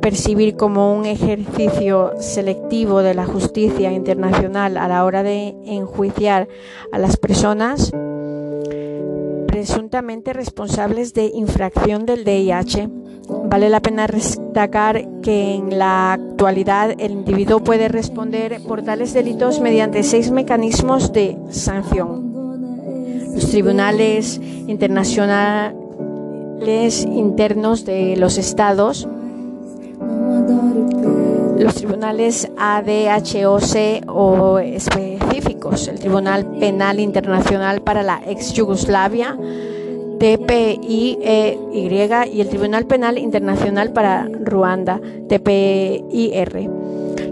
percibir 0.00 0.56
como 0.56 0.94
un 0.94 1.06
ejercicio 1.06 2.12
selectivo 2.18 3.02
de 3.02 3.14
la 3.14 3.26
justicia 3.26 3.92
internacional 3.92 4.76
a 4.76 4.88
la 4.88 5.04
hora 5.04 5.22
de 5.22 5.54
enjuiciar 5.64 6.48
a 6.92 6.98
las 6.98 7.16
personas 7.16 7.92
presuntamente 9.64 10.34
responsables 10.34 11.14
de 11.14 11.24
infracción 11.24 12.04
del 12.04 12.22
DIH, 12.24 12.86
Vale 13.48 13.70
la 13.70 13.80
pena 13.80 14.06
destacar 14.06 15.02
que 15.22 15.54
en 15.54 15.78
la 15.78 16.12
actualidad 16.12 16.90
el 16.98 17.12
individuo 17.12 17.60
puede 17.60 17.88
responder 17.88 18.60
por 18.68 18.82
tales 18.82 19.14
delitos 19.14 19.60
mediante 19.60 20.02
seis 20.02 20.30
mecanismos 20.30 21.10
de 21.14 21.38
sanción. 21.48 22.34
Los 23.34 23.48
tribunales 23.48 24.38
internacionales 24.66 25.74
internos 27.06 27.86
de 27.86 28.18
los 28.18 28.36
estados, 28.36 29.08
los 31.58 31.74
tribunales 31.74 32.48
ADHOC 32.58 34.08
o 34.08 34.58
específicos, 34.58 35.88
el 35.88 35.98
Tribunal 35.98 36.46
Penal 36.58 37.00
Internacional 37.00 37.82
para 37.82 38.02
la 38.02 38.20
ex 38.26 38.52
Yugoslavia, 38.52 39.36
TPIY 40.18 41.18
y 41.72 42.40
el 42.40 42.48
Tribunal 42.48 42.86
Penal 42.86 43.18
Internacional 43.18 43.92
para 43.92 44.28
Ruanda, 44.44 45.00
TPIR. 45.28 46.70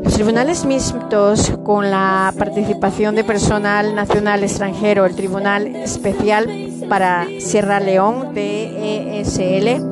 Los 0.02 0.14
tribunales 0.14 0.64
mixtos 0.64 1.52
con 1.64 1.90
la 1.90 2.35
participación 2.37 3.14
de 3.14 3.24
personal 3.24 3.94
nacional 3.94 4.42
extranjero, 4.42 5.06
el 5.06 5.14
Tribunal 5.14 5.76
Especial 5.76 6.48
para 6.88 7.28
Sierra 7.38 7.78
León, 7.78 8.35
TESL, 8.35 9.91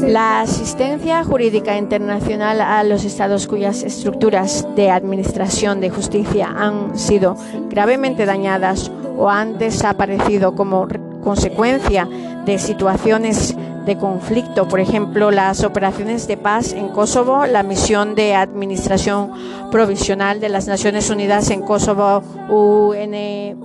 la 0.00 0.40
asistencia 0.40 1.22
jurídica 1.24 1.76
internacional 1.76 2.60
a 2.60 2.82
los 2.84 3.04
estados 3.04 3.46
cuyas 3.46 3.82
estructuras 3.82 4.66
de 4.74 4.90
administración 4.90 5.80
de 5.80 5.90
justicia 5.90 6.48
han 6.48 6.98
sido 6.98 7.36
gravemente 7.68 8.26
dañadas 8.26 8.90
o 9.16 9.28
han 9.28 9.58
desaparecido 9.58 10.54
como 10.54 10.88
consecuencia 11.22 12.08
de 12.44 12.58
situaciones 12.58 13.56
de 13.84 13.96
conflicto, 13.96 14.68
por 14.68 14.80
ejemplo, 14.80 15.30
las 15.30 15.64
operaciones 15.64 16.28
de 16.28 16.36
paz 16.36 16.72
en 16.72 16.88
Kosovo, 16.88 17.46
la 17.46 17.62
misión 17.62 18.14
de 18.14 18.34
administración 18.34 19.32
provisional 19.70 20.40
de 20.40 20.50
las 20.50 20.66
Naciones 20.66 21.08
Unidas 21.10 21.50
en 21.50 21.62
Kosovo, 21.62 22.22
UNSMIL, 22.50 23.56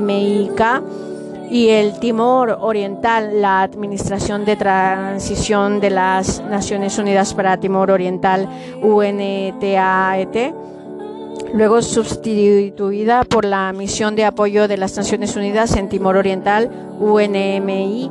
MIK 0.00 0.62
y 1.52 1.68
el 1.68 1.98
Timor 2.00 2.56
Oriental, 2.62 3.42
la 3.42 3.60
Administración 3.60 4.46
de 4.46 4.56
Transición 4.56 5.80
de 5.80 5.90
las 5.90 6.42
Naciones 6.42 6.98
Unidas 6.98 7.34
para 7.34 7.58
Timor 7.58 7.90
Oriental, 7.90 8.48
UNTAET, 8.80 10.54
luego 11.52 11.82
sustituida 11.82 13.24
por 13.24 13.44
la 13.44 13.70
Misión 13.74 14.16
de 14.16 14.24
Apoyo 14.24 14.66
de 14.66 14.78
las 14.78 14.96
Naciones 14.96 15.36
Unidas 15.36 15.76
en 15.76 15.90
Timor 15.90 16.16
Oriental, 16.16 16.70
UNMI-STE. 16.98 18.02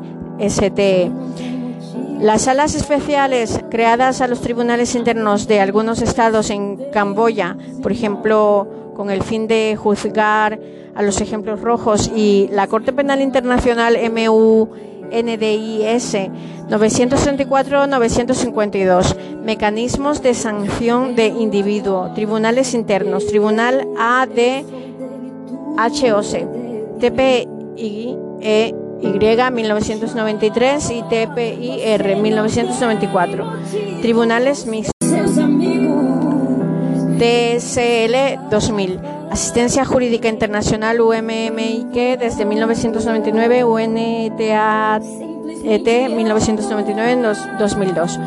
Las 2.20 2.44
salas 2.44 2.76
especiales 2.76 3.60
creadas 3.72 4.22
a 4.22 4.28
los 4.28 4.42
tribunales 4.42 4.94
internos 4.94 5.48
de 5.48 5.62
algunos 5.62 6.04
estados 6.04 6.52
en 6.52 6.78
Camboya, 6.92 7.58
por 7.82 7.92
ejemplo, 7.92 8.91
con 9.02 9.10
el 9.10 9.24
fin 9.24 9.48
de 9.48 9.76
juzgar 9.76 10.60
a 10.94 11.02
los 11.02 11.20
ejemplos 11.22 11.62
rojos 11.62 12.12
y 12.16 12.48
la 12.52 12.68
Corte 12.68 12.94
Penal 12.94 13.20
Internacional 13.20 13.98
MU 14.12 14.70
NDIS 15.12 16.18
934-952, 16.70 19.16
mecanismos 19.44 20.22
de 20.22 20.36
sanción 20.36 21.16
de 21.16 21.30
individuo, 21.30 22.12
tribunales 22.14 22.76
internos, 22.76 23.26
Tribunal 23.26 23.88
ADHOC, 23.98 24.68
TPI 27.00 28.18
e 28.40 28.76
y 29.02 29.08
1993 29.08 30.92
y 30.92 31.02
TPIR 31.02 32.18
1994. 32.18 33.52
Tribunales 34.04 34.68
mixtos. 34.68 34.91
TSL 37.22 38.50
2000. 38.50 39.00
Asistencia 39.30 39.86
Jurídica 39.86 40.28
Internacional 40.28 41.00
UMMIQ 41.00 42.18
desde 42.18 42.46
1999, 42.46 43.64
UNTAET 43.64 45.04
1999-2002, 45.64 48.18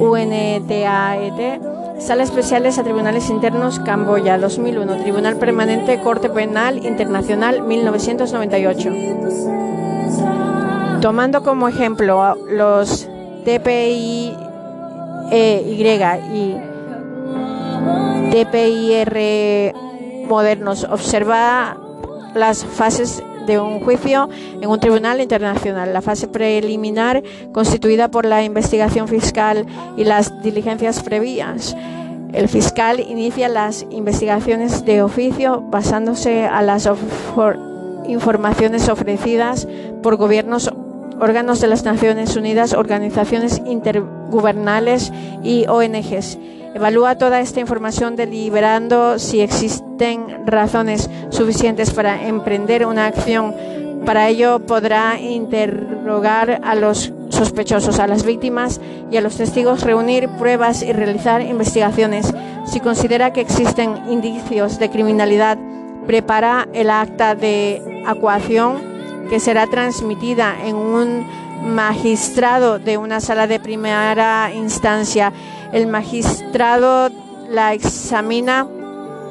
UNTAET, 0.00 1.60
Sala 2.00 2.22
Especiales 2.22 2.78
a 2.78 2.84
Tribunales 2.84 3.28
Internos 3.28 3.80
Camboya 3.80 4.38
2001, 4.38 4.96
Tribunal 4.96 5.36
Permanente 5.36 6.00
Corte 6.00 6.30
Penal 6.30 6.86
Internacional 6.86 7.60
1998. 7.60 8.92
Tomando 11.02 11.42
como 11.42 11.68
ejemplo 11.68 12.34
los 12.50 13.06
TPI 13.44 14.34
e 15.30 15.62
y 16.32 16.56
TPIR 18.30 19.74
modernos, 20.28 20.84
observa 20.84 21.76
las 22.34 22.64
fases 22.64 23.22
de 23.46 23.58
un 23.58 23.80
juicio 23.80 24.28
en 24.60 24.68
un 24.68 24.78
tribunal 24.78 25.20
internacional. 25.20 25.92
La 25.92 26.02
fase 26.02 26.28
preliminar, 26.28 27.22
constituida 27.52 28.10
por 28.10 28.26
la 28.26 28.44
investigación 28.44 29.08
fiscal 29.08 29.66
y 29.96 30.04
las 30.04 30.42
diligencias 30.42 31.02
previas. 31.02 31.74
El 32.32 32.48
fiscal 32.48 33.00
inicia 33.00 33.48
las 33.48 33.86
investigaciones 33.90 34.84
de 34.84 35.02
oficio 35.02 35.62
basándose 35.62 36.44
a 36.44 36.60
las 36.60 36.88
informaciones 38.06 38.88
ofrecidas 38.90 39.66
por 40.02 40.16
gobiernos 40.16 40.70
órganos 41.20 41.60
de 41.60 41.68
las 41.68 41.84
Naciones 41.84 42.36
Unidas, 42.36 42.74
organizaciones 42.74 43.60
intergubernales 43.66 45.10
y 45.42 45.66
ONGs. 45.66 46.38
Evalúa 46.78 47.18
toda 47.18 47.40
esta 47.40 47.58
información 47.58 48.14
deliberando 48.14 49.18
si 49.18 49.40
existen 49.40 50.46
razones 50.46 51.10
suficientes 51.28 51.90
para 51.90 52.28
emprender 52.28 52.86
una 52.86 53.06
acción. 53.06 53.52
Para 54.06 54.28
ello 54.28 54.60
podrá 54.60 55.18
interrogar 55.18 56.60
a 56.62 56.76
los 56.76 57.12
sospechosos, 57.30 57.98
a 57.98 58.06
las 58.06 58.24
víctimas 58.24 58.80
y 59.10 59.16
a 59.16 59.20
los 59.20 59.36
testigos, 59.36 59.82
reunir 59.82 60.28
pruebas 60.38 60.84
y 60.84 60.92
realizar 60.92 61.42
investigaciones. 61.42 62.32
Si 62.64 62.78
considera 62.78 63.32
que 63.32 63.40
existen 63.40 64.08
indicios 64.08 64.78
de 64.78 64.88
criminalidad, 64.88 65.58
prepara 66.06 66.68
el 66.74 66.90
acta 66.90 67.34
de 67.34 68.04
acuación 68.06 68.76
que 69.28 69.40
será 69.40 69.66
transmitida 69.66 70.54
en 70.64 70.76
un 70.76 71.26
magistrado 71.64 72.78
de 72.78 72.98
una 72.98 73.20
sala 73.20 73.48
de 73.48 73.58
primera 73.58 74.52
instancia. 74.54 75.32
El 75.72 75.86
magistrado 75.86 77.10
la 77.48 77.74
examina 77.74 78.66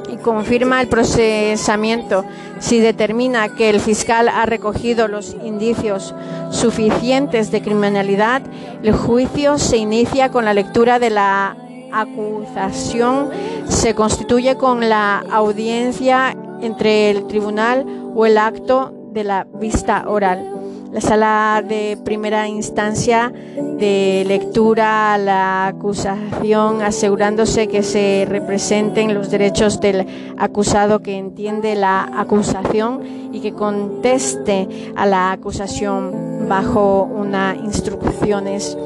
y 0.10 0.18
confirma 0.18 0.82
el 0.82 0.88
procesamiento. 0.88 2.26
Si 2.60 2.80
determina 2.80 3.50
que 3.56 3.70
el 3.70 3.80
fiscal 3.80 4.30
ha 4.30 4.46
recogido 4.46 5.08
los 5.08 5.36
indicios 5.44 6.16
suficientes 6.50 7.52
de 7.52 7.62
criminalidad, 7.62 8.42
el 8.84 8.94
juicio 8.94 9.58
se 9.58 9.78
inicia 9.78 10.32
con 10.32 10.46
la 10.46 10.54
lectura 10.54 11.00
de 11.00 11.10
la 11.10 11.56
acusación, 11.92 13.30
se 13.68 13.96
constituye 13.96 14.56
con 14.56 14.90
la 14.90 15.24
audiencia 15.32 16.36
entre 16.62 17.12
el 17.12 17.28
tribunal 17.28 17.86
o 18.16 18.26
el 18.26 18.38
acto 18.38 18.94
de 19.12 19.24
la 19.24 19.48
vista 19.60 20.06
oral. 20.08 20.57
La 20.92 21.02
sala 21.02 21.64
de 21.68 21.98
primera 22.04 22.48
instancia 22.48 23.32
de 23.32 24.24
lectura 24.26 25.14
a 25.14 25.18
la 25.18 25.68
acusación, 25.68 26.82
asegurándose 26.82 27.68
que 27.68 27.84
se 27.84 28.26
representen 28.28 29.14
los 29.14 29.30
derechos 29.30 29.82
del 29.82 30.08
acusado 30.38 31.02
que 31.02 31.18
entiende 31.18 31.76
la 31.76 32.10
acusación 32.18 33.02
y 33.34 33.42
que 33.42 33.52
conteste 33.52 34.68
a 34.96 35.06
la 35.06 35.32
acusación 35.32 36.48
bajo 36.48 37.04
unas 37.04 37.58
instrucciones. 37.58 38.78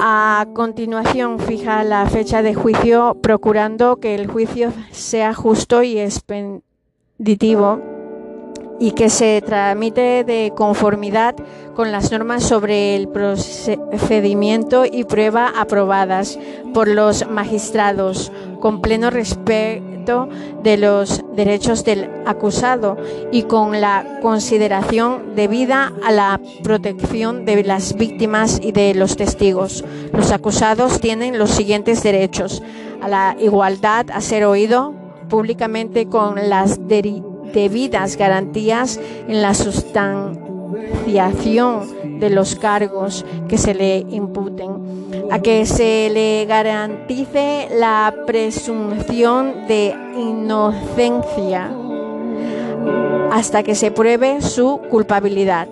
A 0.00 0.46
continuación, 0.52 1.38
fija 1.38 1.82
la 1.82 2.06
fecha 2.06 2.42
de 2.42 2.54
juicio, 2.54 3.16
procurando 3.20 3.96
que 3.96 4.14
el 4.14 4.26
juicio 4.26 4.72
sea 4.90 5.34
justo 5.34 5.82
y 5.82 5.98
expeditivo 5.98 7.91
y 8.82 8.90
que 8.90 9.10
se 9.10 9.40
tramite 9.46 10.24
de 10.24 10.52
conformidad 10.56 11.36
con 11.76 11.92
las 11.92 12.10
normas 12.10 12.42
sobre 12.42 12.96
el 12.96 13.06
procedimiento 13.06 14.84
y 14.84 15.04
prueba 15.04 15.52
aprobadas 15.56 16.36
por 16.74 16.88
los 16.88 17.30
magistrados, 17.30 18.32
con 18.58 18.80
pleno 18.80 19.10
respeto 19.10 20.28
de 20.64 20.76
los 20.78 21.22
derechos 21.36 21.84
del 21.84 22.10
acusado 22.26 22.96
y 23.30 23.44
con 23.44 23.80
la 23.80 24.18
consideración 24.20 25.36
debida 25.36 25.92
a 26.04 26.10
la 26.10 26.40
protección 26.64 27.44
de 27.44 27.62
las 27.62 27.94
víctimas 27.94 28.58
y 28.60 28.72
de 28.72 28.94
los 28.94 29.16
testigos. 29.16 29.84
Los 30.12 30.32
acusados 30.32 31.00
tienen 31.00 31.38
los 31.38 31.50
siguientes 31.50 32.02
derechos 32.02 32.64
a 33.00 33.06
la 33.06 33.36
igualdad, 33.38 34.06
a 34.10 34.20
ser 34.20 34.44
oído 34.44 34.92
públicamente 35.28 36.06
con 36.06 36.48
las 36.48 36.88
debidas 37.52 38.16
garantías 38.16 38.98
en 39.28 39.42
la 39.42 39.54
sustanciación 39.54 42.20
de 42.20 42.30
los 42.30 42.56
cargos 42.56 43.24
que 43.48 43.58
se 43.58 43.74
le 43.74 43.98
imputen, 43.98 45.28
a 45.30 45.40
que 45.40 45.66
se 45.66 46.08
le 46.10 46.46
garantice 46.46 47.68
la 47.74 48.14
presunción 48.26 49.66
de 49.68 49.94
inocencia 50.16 51.70
hasta 53.30 53.62
que 53.62 53.74
se 53.74 53.90
pruebe 53.90 54.40
su 54.42 54.80
culpabilidad. 54.90 55.68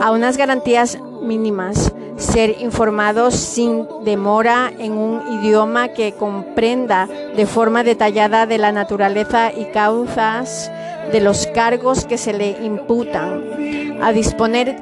A 0.00 0.12
unas 0.12 0.36
garantías 0.36 0.96
mínimas 1.22 1.92
ser 2.20 2.56
informados 2.60 3.34
sin 3.34 3.86
demora 4.04 4.70
en 4.78 4.92
un 4.92 5.40
idioma 5.40 5.88
que 5.88 6.12
comprenda 6.12 7.08
de 7.34 7.46
forma 7.46 7.82
detallada 7.82 8.46
de 8.46 8.58
la 8.58 8.72
naturaleza 8.72 9.52
y 9.52 9.64
causas 9.72 10.70
de 11.10 11.20
los 11.20 11.46
cargos 11.48 12.04
que 12.04 12.18
se 12.18 12.32
le 12.32 12.50
imputan, 12.62 13.98
a 14.02 14.12
disponer 14.12 14.76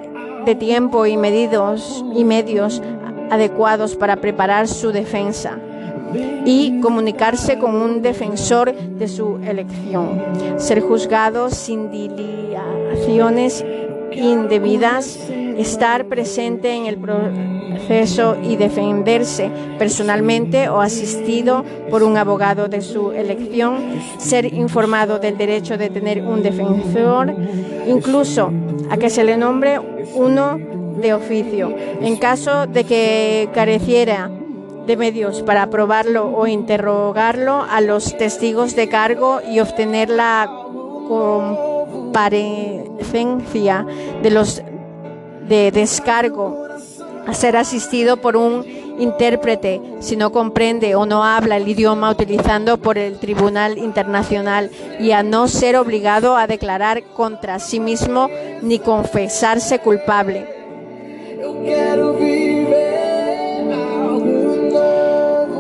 de 0.45 0.55
tiempo 0.55 1.07
y, 1.07 1.17
medidos, 1.17 2.05
y 2.15 2.25
medios 2.25 2.83
adecuados 3.31 3.97
para 3.97 4.17
preparar 4.17 4.67
su 4.67 4.91
defensa 4.91 5.59
y 6.45 6.81
comunicarse 6.81 7.59
con 7.59 7.77
un 7.77 8.03
defensor 8.03 8.75
de 8.75 9.09
su 9.09 9.39
elección, 9.47 10.23
ser 10.57 10.81
juzgados 10.81 11.55
sin 11.55 11.91
dilaciones 11.91 13.65
indebidas, 14.13 15.19
estar 15.59 16.07
presente 16.07 16.73
en 16.73 16.87
el 16.87 16.99
proceso 16.99 18.37
y 18.43 18.57
defenderse 18.57 19.51
personalmente 19.79 20.69
o 20.69 20.81
asistido 20.81 21.65
por 21.91 22.05
un 22.05 22.17
abogado 22.17 22.69
de 22.69 22.81
su 22.81 23.13
elección, 23.13 23.77
ser 24.19 24.55
informado 24.55 25.19
del 25.19 25.37
derecho 25.37 25.77
de 25.77 25.91
tener 25.91 26.23
un 26.23 26.43
defensor, 26.43 27.35
incluso 27.87 28.51
a 28.91 28.97
que 28.97 29.11
se 29.11 29.25
le 29.25 29.37
nombre 29.37 29.79
uno 30.15 30.59
de 31.01 31.13
oficio. 31.13 31.75
En 32.01 32.17
caso 32.17 32.67
de 32.67 32.85
que 32.85 33.51
careciera 33.53 34.31
de 34.87 34.97
medios 34.97 35.43
para 35.43 35.65
aprobarlo 35.65 36.35
o 36.35 36.47
interrogarlo 36.47 37.67
a 37.69 37.83
los 37.83 38.17
testigos 38.17 38.75
de 38.75 38.89
cargo 38.89 39.43
y 39.47 39.61
obtener 39.61 40.09
la 40.09 40.51
comparecencia 41.09 43.85
de 44.23 44.31
los 44.31 44.63
de 45.49 45.71
descargo 45.71 46.67
a 47.27 47.35
ser 47.35 47.57
asistido 47.57 48.19
por 48.19 48.37
un 48.37 48.65
intérprete 48.99 49.81
si 50.01 50.17
no 50.17 50.33
comprende 50.33 50.95
o 50.95 51.07
no 51.07 51.25
habla 51.25 51.57
el 51.57 51.69
idioma 51.69 52.11
utilizando 52.11 52.79
por 52.79 52.99
el 52.99 53.19
Tribunal 53.19 53.79
Internacional 53.79 54.71
y 54.99 55.13
a 55.13 55.23
no 55.23 55.47
ser 55.49 55.77
obligado 55.77 56.37
a 56.37 56.47
declarar 56.47 57.05
contra 57.05 57.59
sí 57.59 57.81
mismo 57.81 58.29
ni 58.63 58.79
confesarse 58.79 59.79
culpable. 59.79 60.47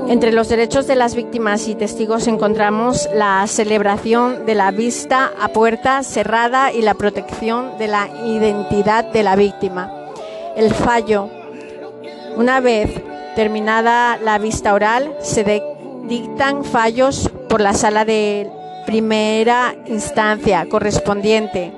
Entre 0.08 0.32
los 0.32 0.48
derechos 0.48 0.86
de 0.86 0.96
las 0.96 1.14
víctimas 1.14 1.68
y 1.68 1.74
testigos 1.74 2.28
encontramos 2.28 3.10
la 3.14 3.46
celebración 3.46 4.46
de 4.46 4.54
la 4.54 4.70
vista 4.70 5.30
a 5.38 5.48
puerta 5.48 6.02
cerrada 6.02 6.72
y 6.72 6.80
la 6.80 6.94
protección 6.94 7.76
de 7.76 7.88
la 7.88 8.08
identidad 8.24 9.04
de 9.04 9.22
la 9.22 9.36
víctima. 9.36 9.92
El 10.56 10.72
fallo. 10.72 11.28
Una 12.36 12.60
vez 12.60 12.90
terminada 13.36 14.16
la 14.16 14.38
vista 14.38 14.72
oral, 14.72 15.14
se 15.20 15.62
dictan 16.04 16.64
fallos 16.64 17.30
por 17.50 17.60
la 17.60 17.74
sala 17.74 18.06
de 18.06 18.50
primera 18.86 19.76
instancia 19.86 20.66
correspondiente. 20.70 21.70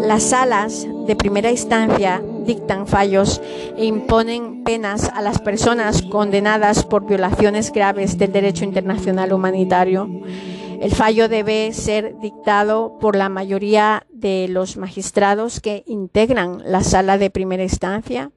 Las 0.00 0.24
salas 0.24 0.84
de 1.06 1.14
primera 1.14 1.52
instancia 1.52 2.20
dictan 2.48 2.86
fallos 2.86 3.42
e 3.76 3.84
imponen 3.84 4.64
penas 4.64 5.10
a 5.14 5.20
las 5.20 5.38
personas 5.38 6.00
condenadas 6.02 6.82
por 6.82 7.06
violaciones 7.06 7.70
graves 7.70 8.16
del 8.16 8.32
derecho 8.32 8.64
internacional 8.64 9.34
humanitario. 9.34 10.08
El 10.80 10.92
fallo 10.92 11.28
debe 11.28 11.72
ser 11.74 12.18
dictado 12.20 12.98
por 13.00 13.16
la 13.16 13.28
mayoría 13.28 14.06
de 14.10 14.48
los 14.48 14.78
magistrados 14.78 15.60
que 15.60 15.84
integran 15.86 16.62
la 16.64 16.82
sala 16.82 17.18
de 17.18 17.30
primera 17.30 17.64
instancia 17.64 18.30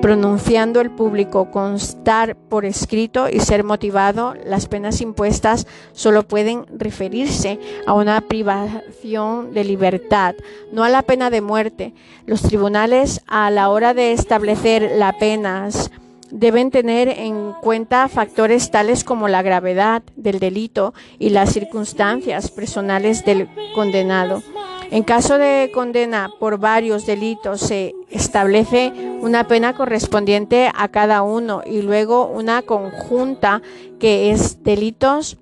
pronunciando 0.00 0.80
el 0.80 0.90
público 0.90 1.50
constar 1.50 2.36
por 2.36 2.64
escrito 2.64 3.28
y 3.28 3.40
ser 3.40 3.64
motivado, 3.64 4.34
las 4.44 4.66
penas 4.66 5.00
impuestas 5.00 5.66
solo 5.92 6.26
pueden 6.26 6.64
referirse 6.76 7.58
a 7.86 7.94
una 7.94 8.20
privación 8.22 9.52
de 9.52 9.64
libertad, 9.64 10.34
no 10.72 10.84
a 10.84 10.88
la 10.88 11.02
pena 11.02 11.30
de 11.30 11.40
muerte. 11.40 11.94
Los 12.26 12.42
tribunales, 12.42 13.22
a 13.26 13.50
la 13.50 13.68
hora 13.68 13.94
de 13.94 14.12
establecer 14.12 14.92
las 14.96 15.14
penas, 15.16 15.90
deben 16.30 16.70
tener 16.70 17.08
en 17.08 17.52
cuenta 17.60 18.08
factores 18.08 18.70
tales 18.70 19.04
como 19.04 19.28
la 19.28 19.42
gravedad 19.42 20.02
del 20.16 20.38
delito 20.38 20.94
y 21.18 21.30
las 21.30 21.52
circunstancias 21.52 22.50
personales 22.50 23.24
del 23.24 23.48
condenado. 23.74 24.42
En 24.90 25.04
caso 25.04 25.38
de 25.38 25.70
condena 25.72 26.30
por 26.40 26.58
varios 26.58 27.06
delitos 27.06 27.60
se 27.60 27.94
establece 28.10 28.92
una 29.20 29.46
pena 29.46 29.74
correspondiente 29.74 30.68
a 30.74 30.88
cada 30.88 31.22
uno 31.22 31.62
y 31.64 31.82
luego 31.82 32.26
una 32.26 32.62
conjunta 32.62 33.62
que 34.00 34.32
es 34.32 34.64
delitos 34.64 35.36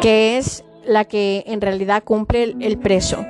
que 0.00 0.38
es 0.38 0.64
la 0.84 1.04
que 1.04 1.42
en 1.46 1.60
realidad 1.60 2.04
cumple 2.04 2.54
el 2.60 2.78
preso. 2.78 3.24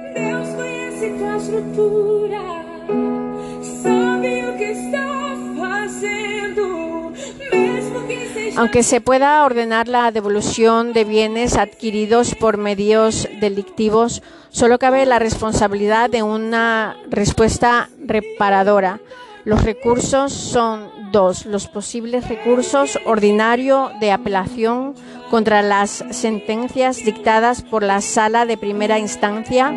Aunque 8.59 8.83
se 8.83 9.01
pueda 9.01 9.44
ordenar 9.44 9.87
la 9.87 10.11
devolución 10.11 10.92
de 10.92 11.05
bienes 11.05 11.57
adquiridos 11.57 12.35
por 12.35 12.57
medios 12.57 13.29
delictivos, 13.40 14.21
solo 14.51 14.81
cabe 14.81 15.07
la 15.07 15.21
responsabilidad 15.21 16.11
de 16.11 16.25
una 16.25 16.97
respuesta 17.09 17.88
reparadora. 18.05 18.99
Los 19.44 19.62
recursos 19.62 20.33
son 20.33 20.90
dos. 21.12 21.47
Los 21.47 21.68
posibles 21.68 22.29
recursos 22.29 22.99
ordinario 23.07 23.92
de 24.01 24.11
apelación 24.11 24.97
contra 25.31 25.62
las 25.62 26.05
sentencias 26.11 27.05
dictadas 27.05 27.62
por 27.62 27.85
la 27.85 28.01
sala 28.01 28.44
de 28.44 28.57
primera 28.57 28.99
instancia 28.99 29.73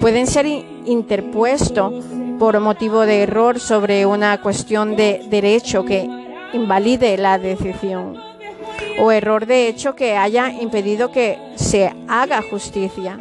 pueden 0.00 0.26
ser 0.26 0.46
interpuestos 0.46 2.02
por 2.38 2.58
motivo 2.60 3.02
de 3.02 3.24
error 3.24 3.60
sobre 3.60 4.06
una 4.06 4.40
cuestión 4.40 4.96
de 4.96 5.26
derecho 5.28 5.84
que 5.84 6.23
invalide 6.54 7.16
la 7.18 7.38
decisión 7.38 8.18
o 8.98 9.10
error 9.10 9.46
de 9.46 9.68
hecho 9.68 9.94
que 9.94 10.16
haya 10.16 10.50
impedido 10.50 11.10
que 11.10 11.38
se 11.56 11.92
haga 12.08 12.42
justicia. 12.42 13.18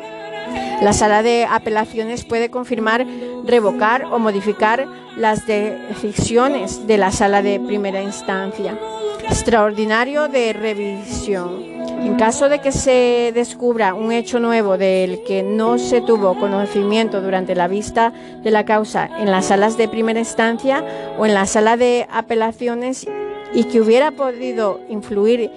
La 0.81 0.93
sala 0.93 1.23
de 1.23 1.45
apelaciones 1.49 2.25
puede 2.25 2.49
confirmar, 2.49 3.05
revocar 3.45 4.05
o 4.05 4.19
modificar 4.19 4.85
las 5.17 5.47
decisiones 5.47 6.87
de 6.87 6.97
la 6.97 7.11
sala 7.11 7.41
de 7.41 7.59
primera 7.59 8.01
instancia. 8.01 8.77
Extraordinario 9.23 10.27
de 10.27 10.51
revisión. 10.51 11.71
En 12.03 12.15
caso 12.15 12.49
de 12.49 12.59
que 12.59 12.73
se 12.73 13.31
descubra 13.33 13.93
un 13.93 14.11
hecho 14.11 14.39
nuevo 14.39 14.77
del 14.77 15.23
que 15.23 15.41
no 15.41 15.77
se 15.77 16.01
tuvo 16.01 16.37
conocimiento 16.37 17.21
durante 17.21 17.55
la 17.55 17.69
vista 17.69 18.11
de 18.43 18.51
la 18.51 18.65
causa 18.65 19.09
en 19.19 19.31
las 19.31 19.45
salas 19.45 19.77
de 19.77 19.87
primera 19.87 20.19
instancia 20.19 20.83
o 21.17 21.25
en 21.25 21.33
la 21.33 21.45
sala 21.45 21.77
de 21.77 22.05
apelaciones 22.11 23.07
y 23.53 23.65
que 23.65 23.81
hubiera 23.81 24.11
podido 24.11 24.79
influir, 24.89 25.49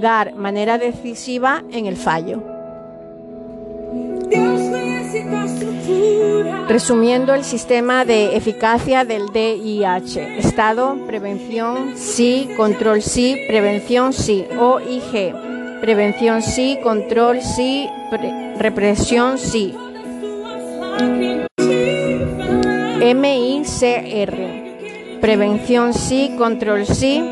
dar 0.00 0.34
manera 0.34 0.78
decisiva 0.78 1.62
en 1.70 1.86
el 1.86 1.96
fallo. 1.96 2.42
Resumiendo 6.68 7.34
el 7.34 7.44
sistema 7.44 8.04
de 8.04 8.36
eficacia 8.36 9.04
del 9.04 9.28
DIH, 9.32 10.38
Estado, 10.38 10.96
prevención, 11.06 11.92
sí, 11.96 12.48
control, 12.56 13.02
sí, 13.02 13.36
prevención, 13.46 14.12
sí, 14.12 14.46
OIG, 14.58 15.34
prevención, 15.80 16.42
sí, 16.42 16.78
control, 16.82 17.42
sí, 17.42 17.88
represión, 18.58 19.38
sí. 19.38 19.74
MICR, 23.14 24.63
Prevención 25.24 25.94
sí, 25.94 26.34
control 26.36 26.84
sí. 26.84 27.24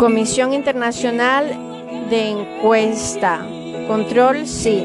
Comisión 0.00 0.52
Internacional 0.52 1.46
de 2.10 2.30
Encuesta. 2.30 3.46
Control 3.86 4.44
sí. 4.44 4.84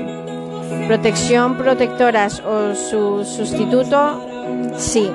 Protección 0.86 1.58
protectoras 1.58 2.40
o 2.42 2.76
su 2.76 3.26
sustituto 3.26 4.24
sí. 4.78 5.10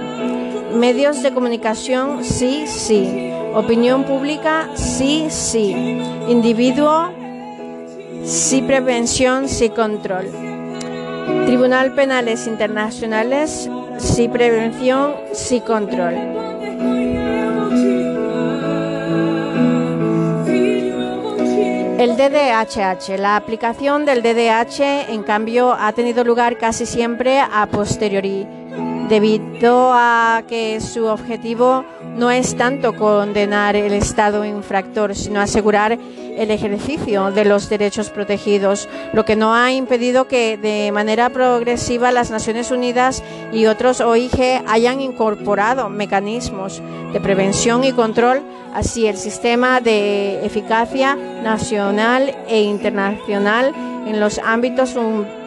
Medios 0.75 1.23
de 1.23 1.33
comunicación 1.33 2.25
sí, 2.25 2.65
sí. 2.67 3.31
Opinión 3.55 4.03
pública 4.03 4.71
sí, 4.75 5.27
sí. 5.29 5.71
Individuo 6.29 7.13
sí 8.25 8.61
prevención, 8.63 9.49
sí 9.49 9.69
control. 9.69 10.27
Tribunal 11.47 11.93
Penales 11.95 12.49
Internacionales 12.49 13.71
sí 13.99 14.29
prevención, 14.29 15.15
sí 15.33 15.61
control. 15.61 16.15
El 21.99 22.17
DDHH. 22.19 23.17
La 23.19 23.37
aplicación 23.37 24.05
del 24.05 24.23
DDH, 24.23 25.09
en 25.09 25.23
cambio, 25.23 25.73
ha 25.73 25.93
tenido 25.93 26.23
lugar 26.23 26.59
casi 26.59 26.85
siempre 26.85 27.41
a 27.41 27.67
posteriori, 27.71 28.47
debido 29.09 29.91
a 29.95 30.43
que 30.47 30.81
su 30.81 31.07
objetivo 31.07 31.85
no 32.17 32.31
es 32.31 32.57
tanto 32.57 32.95
condenar 32.95 33.77
el 33.77 33.93
Estado 33.93 34.45
infractor, 34.45 35.15
sino 35.15 35.41
asegurar 35.41 35.99
el 36.37 36.51
ejercicio 36.51 37.31
de 37.31 37.45
los 37.45 37.69
derechos 37.69 38.11
protegidos, 38.11 38.89
lo 39.13 39.25
que 39.25 39.37
no 39.37 39.55
ha 39.55 39.73
impedido 39.73 40.27
que 40.27 40.57
de 40.57 40.91
manera 40.93 41.31
progresiva 41.31 42.13
las 42.13 42.31
Naciones 42.31 42.71
Unidas 42.71 43.23
y 43.53 43.67
otros 43.67 44.01
OIG 44.01 44.63
hayan 44.67 45.01
incorporado 45.01 45.89
mecanismos 45.89 46.83
de 47.13 47.21
prevención 47.21 47.85
y 47.85 47.93
control, 47.93 48.43
así 48.75 49.07
el 49.07 49.17
sistema 49.17 49.81
de 49.81 50.45
eficacia 50.45 51.15
nacional 51.15 52.35
e 52.49 52.63
internacional 52.63 53.73
en 54.07 54.21
los 54.21 54.39
ámbitos 54.39 54.97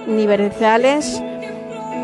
universales 0.08 1.22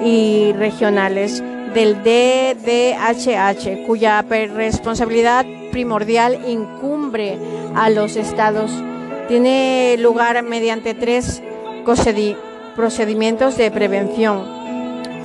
y 0.04 0.52
regionales 0.54 1.42
del 1.74 2.04
DDHH, 2.04 3.86
cuya 3.86 4.22
responsabilidad 4.22 5.46
primordial 5.72 6.40
incumbre 6.48 7.38
a 7.76 7.90
los 7.90 8.16
estados. 8.16 8.72
Tiene 9.28 9.96
lugar 10.00 10.42
mediante 10.44 10.94
tres 10.94 11.42
procedimientos 12.76 13.58
de 13.58 13.72
prevención. 13.72 14.46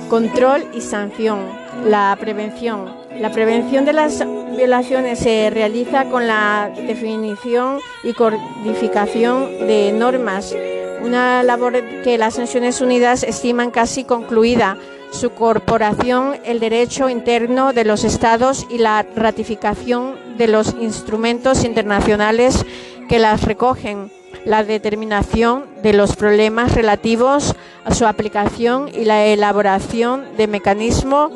Control 0.09 0.65
y 0.73 0.81
sanción. 0.81 1.39
La 1.85 2.17
prevención. 2.19 2.99
La 3.19 3.31
prevención 3.31 3.85
de 3.85 3.93
las 3.93 4.23
violaciones 4.55 5.19
se 5.19 5.49
realiza 5.49 6.05
con 6.05 6.27
la 6.27 6.71
definición 6.75 7.79
y 8.03 8.13
codificación 8.13 9.67
de 9.67 9.91
normas, 9.91 10.55
una 11.03 11.43
labor 11.43 11.73
que 12.03 12.17
las 12.17 12.39
Naciones 12.39 12.81
Unidas 12.81 13.23
estiman 13.23 13.71
casi 13.71 14.03
concluida. 14.03 14.77
Su 15.11 15.31
corporación, 15.31 16.35
el 16.45 16.59
derecho 16.59 17.09
interno 17.09 17.73
de 17.73 17.83
los 17.83 18.03
estados 18.03 18.65
y 18.69 18.77
la 18.77 19.05
ratificación 19.15 20.37
de 20.37 20.47
los 20.47 20.75
instrumentos 20.79 21.63
internacionales 21.63 22.65
que 23.09 23.19
las 23.19 23.43
recogen 23.43 24.11
la 24.45 24.63
determinación 24.63 25.65
de 25.81 25.93
los 25.93 26.15
problemas 26.15 26.73
relativos 26.73 27.55
a 27.83 27.93
su 27.93 28.05
aplicación 28.05 28.89
y 28.93 29.05
la 29.05 29.25
elaboración 29.25 30.25
de 30.37 30.47
mecanismos 30.47 31.31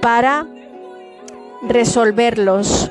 para 0.00 0.46
resolverlos. 1.62 2.90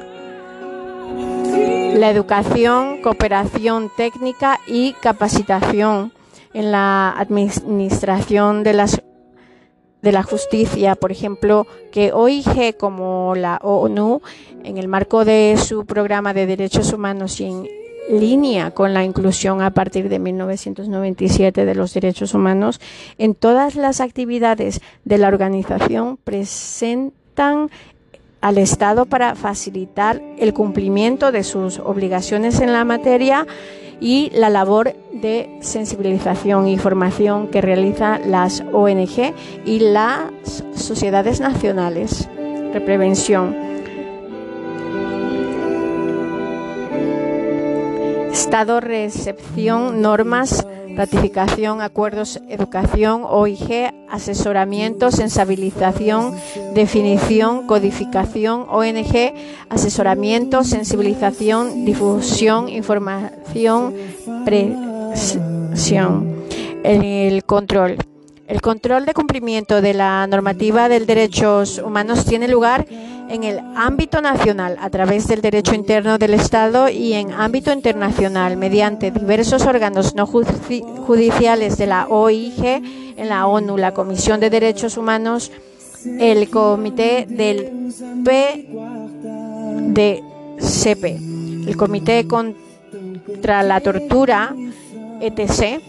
La 1.96 2.12
educación, 2.12 3.02
cooperación 3.02 3.90
técnica 3.96 4.60
y 4.68 4.94
capacitación 4.94 6.12
en 6.54 6.72
la 6.72 7.12
administración 7.18 8.64
de 8.64 8.74
las 8.74 9.02
de 10.08 10.14
la 10.14 10.24
justicia, 10.24 10.96
por 10.96 11.12
ejemplo, 11.12 11.68
que 11.92 12.14
OIG 12.14 12.78
como 12.78 13.36
la 13.36 13.60
ONU, 13.62 14.22
en 14.64 14.78
el 14.78 14.88
marco 14.88 15.26
de 15.26 15.58
su 15.62 15.86
programa 15.86 16.34
de 16.34 16.46
derechos 16.46 16.94
humanos 16.94 17.42
y 17.42 17.48
en 17.48 17.68
línea 18.10 18.72
con 18.72 18.94
la 18.94 19.04
inclusión 19.04 19.62
a 19.62 19.72
partir 19.72 20.08
de 20.08 20.20
1997 20.20 21.66
de 21.66 21.76
los 21.76 21.94
derechos 21.94 22.34
humanos, 22.34 22.80
en 23.18 23.36
todas 23.36 23.76
las 23.76 24.00
actividades 24.00 24.80
de 25.04 25.18
la 25.18 25.28
organización 25.28 26.18
presentan 26.24 27.70
al 28.40 28.58
Estado 28.60 29.08
para 29.08 29.36
facilitar 29.36 30.22
el 30.38 30.54
cumplimiento 30.54 31.34
de 31.34 31.44
sus 31.44 31.80
obligaciones 31.80 32.62
en 32.62 32.72
la 32.72 32.86
materia 32.86 33.46
y 34.00 34.30
la 34.34 34.50
labor 34.50 34.94
de 35.12 35.58
sensibilización 35.62 36.68
y 36.68 36.78
formación 36.78 37.48
que 37.48 37.62
realizan 37.62 38.32
las 38.32 38.64
ONG 38.72 39.34
y 39.66 39.80
las 39.80 40.64
sociedades 40.76 41.40
nacionales 41.40 42.30
de 42.74 42.82
prevención. 42.82 43.56
Estado, 48.32 48.80
recepción, 48.80 50.02
normas, 50.02 50.66
ratificación, 50.98 51.82
acuerdos, 51.82 52.42
educación, 52.50 53.22
OIG, 53.24 53.94
asesoramiento, 54.10 55.12
sensibilización, 55.12 56.36
definición, 56.74 57.68
codificación, 57.68 58.66
ONG, 58.68 59.34
asesoramiento, 59.70 60.64
sensibilización, 60.64 61.86
difusión, 61.86 62.68
información, 62.68 63.94
presión. 64.44 66.36
El 66.84 67.44
control. 67.44 67.98
El 68.48 68.62
control 68.62 69.06
de 69.06 69.14
cumplimiento 69.14 69.82
de 69.82 69.94
la 69.94 70.26
normativa 70.26 70.90
de 70.90 71.02
derechos 71.02 71.80
humanos 71.80 72.26
tiene 72.26 72.48
lugar 72.48 72.88
en 73.30 73.44
el 73.44 73.60
ámbito 73.76 74.22
nacional 74.22 74.78
a 74.80 74.90
través 74.90 75.28
del 75.28 75.42
derecho 75.42 75.76
interno 75.76 76.18
del 76.18 76.34
Estado 76.34 76.90
y 76.90 77.14
en 77.14 77.32
ámbito 77.32 77.72
internacional 77.72 78.58
mediante 78.58 79.12
diversos 79.12 79.66
órganos 79.66 80.16
no 80.16 80.26
judiciales 80.26 81.78
de 81.78 81.88
la 81.88 82.08
OIG, 82.08 82.64
en 83.18 83.30
la 83.30 83.48
ONU, 83.48 83.78
la 83.78 83.94
Comisión 83.94 84.40
de 84.40 84.50
Derechos 84.50 84.98
Humanos, 84.98 85.52
el 86.20 86.50
Comité 86.50 87.26
del 87.30 87.92
PDCP, 89.94 91.04
el 91.68 91.78
Comité 91.78 92.28
contra 92.28 93.64
la 93.64 93.82
Tortura, 93.82 94.56
etc 95.20 95.82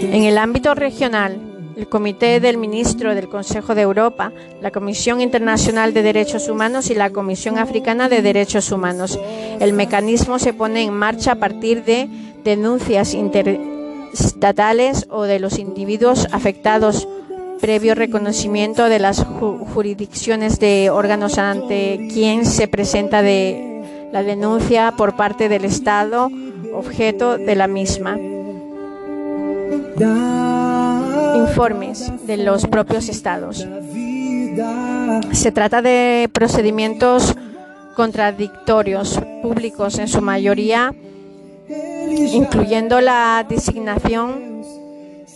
en 0.00 0.24
el 0.24 0.38
ámbito 0.38 0.74
regional, 0.74 1.38
el 1.76 1.88
Comité 1.88 2.40
del 2.40 2.56
Ministro 2.56 3.14
del 3.14 3.28
Consejo 3.28 3.74
de 3.74 3.82
Europa, 3.82 4.32
la 4.62 4.70
Comisión 4.70 5.20
Internacional 5.20 5.92
de 5.92 6.02
Derechos 6.02 6.48
Humanos 6.48 6.88
y 6.90 6.94
la 6.94 7.10
Comisión 7.10 7.58
Africana 7.58 8.08
de 8.08 8.22
Derechos 8.22 8.72
Humanos. 8.72 9.20
El 9.60 9.74
mecanismo 9.74 10.38
se 10.38 10.54
pone 10.54 10.82
en 10.82 10.94
marcha 10.94 11.32
a 11.32 11.36
partir 11.36 11.84
de 11.84 12.08
denuncias 12.44 13.12
interestatales 13.12 15.06
o 15.10 15.24
de 15.24 15.38
los 15.38 15.58
individuos 15.58 16.26
afectados 16.32 17.06
previo 17.60 17.94
reconocimiento 17.94 18.88
de 18.88 18.98
las 18.98 19.24
jurisdicciones 19.24 20.58
de 20.58 20.90
órganos 20.90 21.38
ante 21.38 22.08
quien 22.12 22.44
se 22.44 22.68
presenta 22.68 23.22
de 23.22 24.08
la 24.12 24.22
denuncia 24.22 24.92
por 24.96 25.16
parte 25.16 25.48
del 25.48 25.64
Estado 25.64 26.30
objeto 26.74 27.38
de 27.38 27.54
la 27.56 27.66
misma 27.66 28.18
informes 31.36 32.10
de 32.26 32.36
los 32.38 32.66
propios 32.66 33.08
estados. 33.08 33.66
Se 35.32 35.52
trata 35.52 35.82
de 35.82 36.28
procedimientos 36.32 37.34
contradictorios 37.94 39.20
públicos 39.42 39.98
en 39.98 40.08
su 40.08 40.20
mayoría, 40.20 40.94
incluyendo 42.32 43.00
la 43.00 43.44
designación 43.48 44.55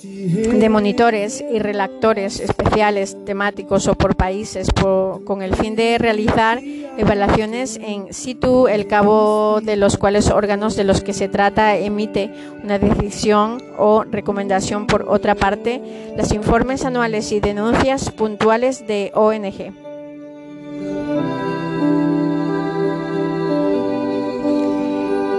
de 0.03 0.69
monitores 0.69 1.45
y 1.53 1.59
relactores 1.59 2.41
especiales 2.41 3.17
temáticos 3.25 3.87
o 3.89 3.95
por 3.95 4.17
países 4.17 4.69
con 4.73 5.43
el 5.43 5.55
fin 5.55 5.77
de 5.77 5.99
realizar 5.99 6.61
evaluaciones 6.97 7.79
en 7.83 8.13
situ, 8.13 8.69
el 8.69 8.87
cabo 8.87 9.61
de 9.63 9.77
los 9.77 9.97
cuales 9.97 10.31
órganos 10.31 10.77
de 10.77 10.85
los 10.85 11.03
que 11.03 11.13
se 11.13 11.29
trata 11.29 11.77
emite 11.77 12.31
una 12.63 12.79
decisión 12.79 13.63
o 13.79 14.05
recomendación 14.05 14.87
por 14.87 15.07
otra 15.09 15.35
parte, 15.35 15.81
los 16.17 16.33
informes 16.33 16.85
anuales 16.85 17.33
y 17.33 17.41
denuncias 17.41 18.11
puntuales 18.11 18.87
de 18.87 19.13
ONG. 19.15 19.73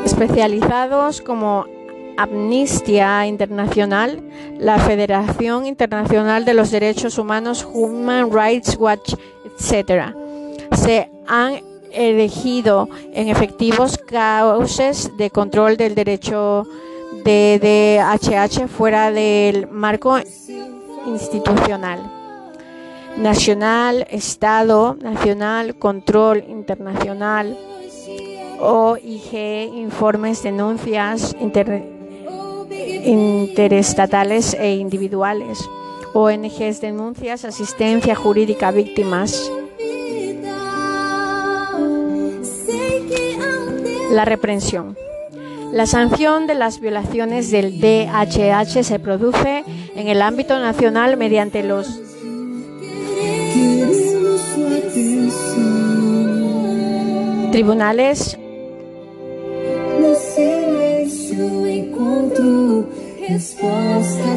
Especializados 0.06 1.22
como 1.22 1.66
Amnistía 2.22 3.26
Internacional, 3.26 4.22
la 4.60 4.78
Federación 4.78 5.66
Internacional 5.66 6.46
de 6.46 6.54
los 6.54 6.70
Derechos 6.70 7.18
Humanos, 7.18 7.68
Human 7.74 8.32
Rights 8.32 8.78
Watch, 8.80 9.16
etc. 9.46 10.14
Se 10.76 11.10
han 11.28 11.62
elegido 11.92 12.88
en 13.14 13.28
efectivos 13.28 13.98
causas 13.98 15.12
de 15.18 15.32
control 15.32 15.78
del 15.78 15.96
derecho 15.96 16.68
de 17.24 17.60
DHH 17.60 18.68
fuera 18.68 19.12
del 19.12 19.68
marco 19.68 20.18
institucional. 21.08 22.00
Nacional, 23.18 24.08
Estado, 24.10 24.96
Nacional, 25.02 25.76
Control 25.76 26.46
Internacional, 26.48 27.58
OIG, 28.60 29.74
informes, 29.74 30.44
denuncias, 30.44 31.36
inter 31.42 31.91
interestatales 33.06 34.54
e 34.54 34.76
individuales, 34.76 35.60
ONGs, 36.14 36.82
denuncias, 36.82 37.46
asistencia 37.46 38.16
jurídica 38.16 38.70
a 38.70 38.72
víctimas. 38.72 39.52
La 44.12 44.26
reprensión. 44.26 44.98
La 45.72 45.86
sanción 45.86 46.48
de 46.48 46.56
las 46.56 46.82
violaciones 46.82 47.50
del 47.50 47.80
DHH 47.80 48.84
se 48.84 49.00
produce 49.00 49.64
en 49.96 50.08
el 50.10 50.22
ámbito 50.22 50.60
nacional 50.60 51.16
mediante 51.16 51.64
los 51.64 51.88
tribunales 57.52 58.38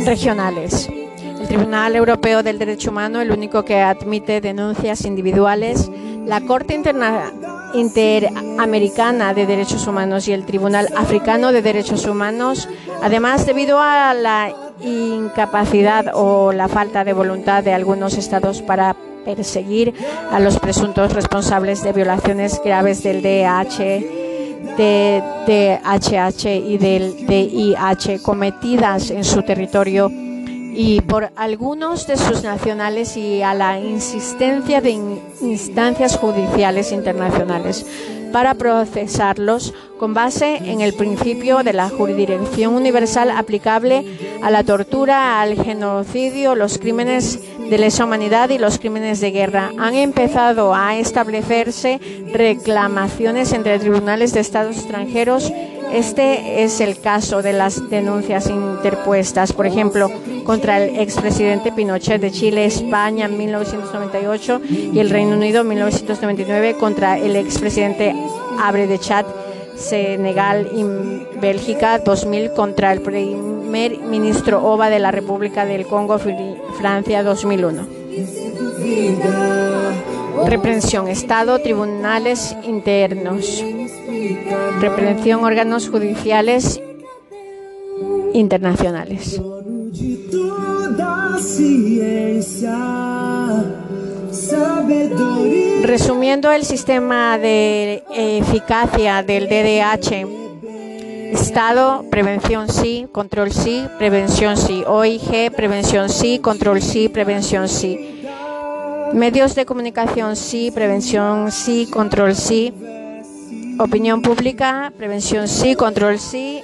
regionales. 0.04 0.88
El 1.40 1.48
Tribunal 1.48 1.96
Europeo 1.96 2.42
del 2.42 2.58
Derecho 2.58 2.90
Humano, 2.90 3.20
el 3.20 3.30
único 3.30 3.64
que 3.64 3.80
admite 3.80 4.40
denuncias 4.40 5.04
individuales, 5.04 5.90
la 6.26 6.40
Corte 6.40 6.80
Interamericana 7.74 9.34
de 9.34 9.46
Derechos 9.46 9.86
Humanos 9.86 10.26
y 10.28 10.32
el 10.32 10.46
Tribunal 10.46 10.88
Africano 10.96 11.52
de 11.52 11.60
Derechos 11.62 12.06
Humanos, 12.06 12.68
además 13.02 13.44
debido 13.46 13.78
a 13.80 14.14
la 14.14 14.52
incapacidad 14.80 16.12
o 16.14 16.52
la 16.52 16.68
falta 16.68 17.04
de 17.04 17.12
voluntad 17.12 17.62
de 17.62 17.74
algunos 17.74 18.16
estados 18.16 18.62
para 18.62 18.96
perseguir 19.24 19.92
a 20.30 20.38
los 20.40 20.58
presuntos 20.58 21.12
responsables 21.12 21.82
de 21.82 21.92
violaciones 21.92 22.60
graves 22.64 23.02
del 23.02 23.22
DH 23.22 24.23
de 24.76 25.22
DHH 25.46 26.46
y 26.46 26.78
del 26.78 27.26
DIH 27.26 28.20
cometidas 28.22 29.10
en 29.10 29.24
su 29.24 29.42
territorio 29.42 30.10
y 30.76 31.00
por 31.02 31.30
algunos 31.36 32.06
de 32.06 32.16
sus 32.16 32.42
nacionales 32.42 33.16
y 33.16 33.42
a 33.42 33.54
la 33.54 33.78
insistencia 33.78 34.80
de 34.80 34.90
instancias 35.40 36.16
judiciales 36.16 36.90
internacionales 36.90 37.86
para 38.32 38.54
procesarlos 38.54 39.72
con 39.96 40.12
base 40.12 40.56
en 40.56 40.80
el 40.80 40.94
principio 40.94 41.62
de 41.62 41.72
la 41.72 41.88
jurisdicción 41.88 42.74
universal 42.74 43.30
aplicable 43.30 44.04
a 44.42 44.50
la 44.50 44.64
tortura, 44.64 45.40
al 45.40 45.54
genocidio, 45.62 46.56
los 46.56 46.78
crímenes 46.78 47.38
de 47.68 47.78
lesa 47.78 48.04
humanidad 48.04 48.50
y 48.50 48.58
los 48.58 48.78
crímenes 48.78 49.20
de 49.20 49.30
guerra. 49.30 49.72
Han 49.78 49.94
empezado 49.94 50.74
a 50.74 50.96
establecerse 50.96 52.00
reclamaciones 52.32 53.52
entre 53.52 53.78
tribunales 53.78 54.32
de 54.34 54.40
estados 54.40 54.76
extranjeros. 54.76 55.52
Este 55.92 56.64
es 56.64 56.80
el 56.80 56.98
caso 56.98 57.42
de 57.42 57.52
las 57.52 57.88
denuncias 57.88 58.48
interpuestas, 58.48 59.52
por 59.52 59.66
ejemplo, 59.66 60.10
contra 60.44 60.82
el 60.82 60.98
expresidente 60.98 61.72
Pinochet 61.72 62.20
de 62.20 62.32
Chile, 62.32 62.64
España 62.64 63.26
en 63.26 63.38
1998 63.38 64.60
y 64.92 64.98
el 64.98 65.10
Reino 65.10 65.36
Unido 65.36 65.60
en 65.60 65.68
1999 65.68 66.76
contra 66.78 67.18
el 67.18 67.36
expresidente 67.36 68.14
Abre 68.60 68.86
de 68.86 68.98
Chad, 68.98 69.24
Senegal 69.76 70.68
y 70.72 70.84
Bélgica 71.40 71.98
2000 71.98 72.52
contra 72.52 72.92
el 72.92 73.00
primer 73.00 73.98
ministro 73.98 74.64
Oba 74.64 74.90
de 74.90 74.98
la 74.98 75.10
República 75.10 75.66
del 75.66 75.86
Congo, 75.86 76.18
Francia 76.78 77.22
2001. 77.22 77.86
Reprensión, 80.46 81.08
Estado, 81.08 81.58
tribunales 81.60 82.56
internos. 82.64 83.64
Reprensión, 84.80 85.44
órganos 85.44 85.88
judiciales 85.88 86.80
internacionales. 88.32 89.40
Resumiendo 95.82 96.50
el 96.50 96.64
sistema 96.64 97.38
de 97.38 98.02
eficacia 98.10 99.22
del 99.22 99.48
DDH, 99.48 100.44
Estado, 101.34 102.04
prevención 102.10 102.68
sí, 102.68 103.06
control 103.10 103.52
sí, 103.52 103.84
prevención 103.98 104.56
sí, 104.56 104.84
OIG, 104.86 105.50
prevención 105.54 106.08
sí, 106.08 106.38
control 106.38 106.80
sí, 106.80 107.08
prevención 107.08 107.68
sí. 107.68 108.24
Medios 109.12 109.54
de 109.54 109.66
comunicación 109.66 110.36
sí, 110.36 110.70
prevención 110.70 111.50
sí, 111.50 111.86
control 111.90 112.34
sí. 112.34 112.72
Opinión 113.78 114.22
pública, 114.22 114.92
prevención 114.96 115.48
sí, 115.48 115.74
control 115.74 116.18
sí. 116.18 116.62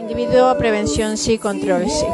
Individuo, 0.00 0.56
prevención 0.56 1.16
sí, 1.18 1.38
control 1.38 1.84
sí. 1.88 2.06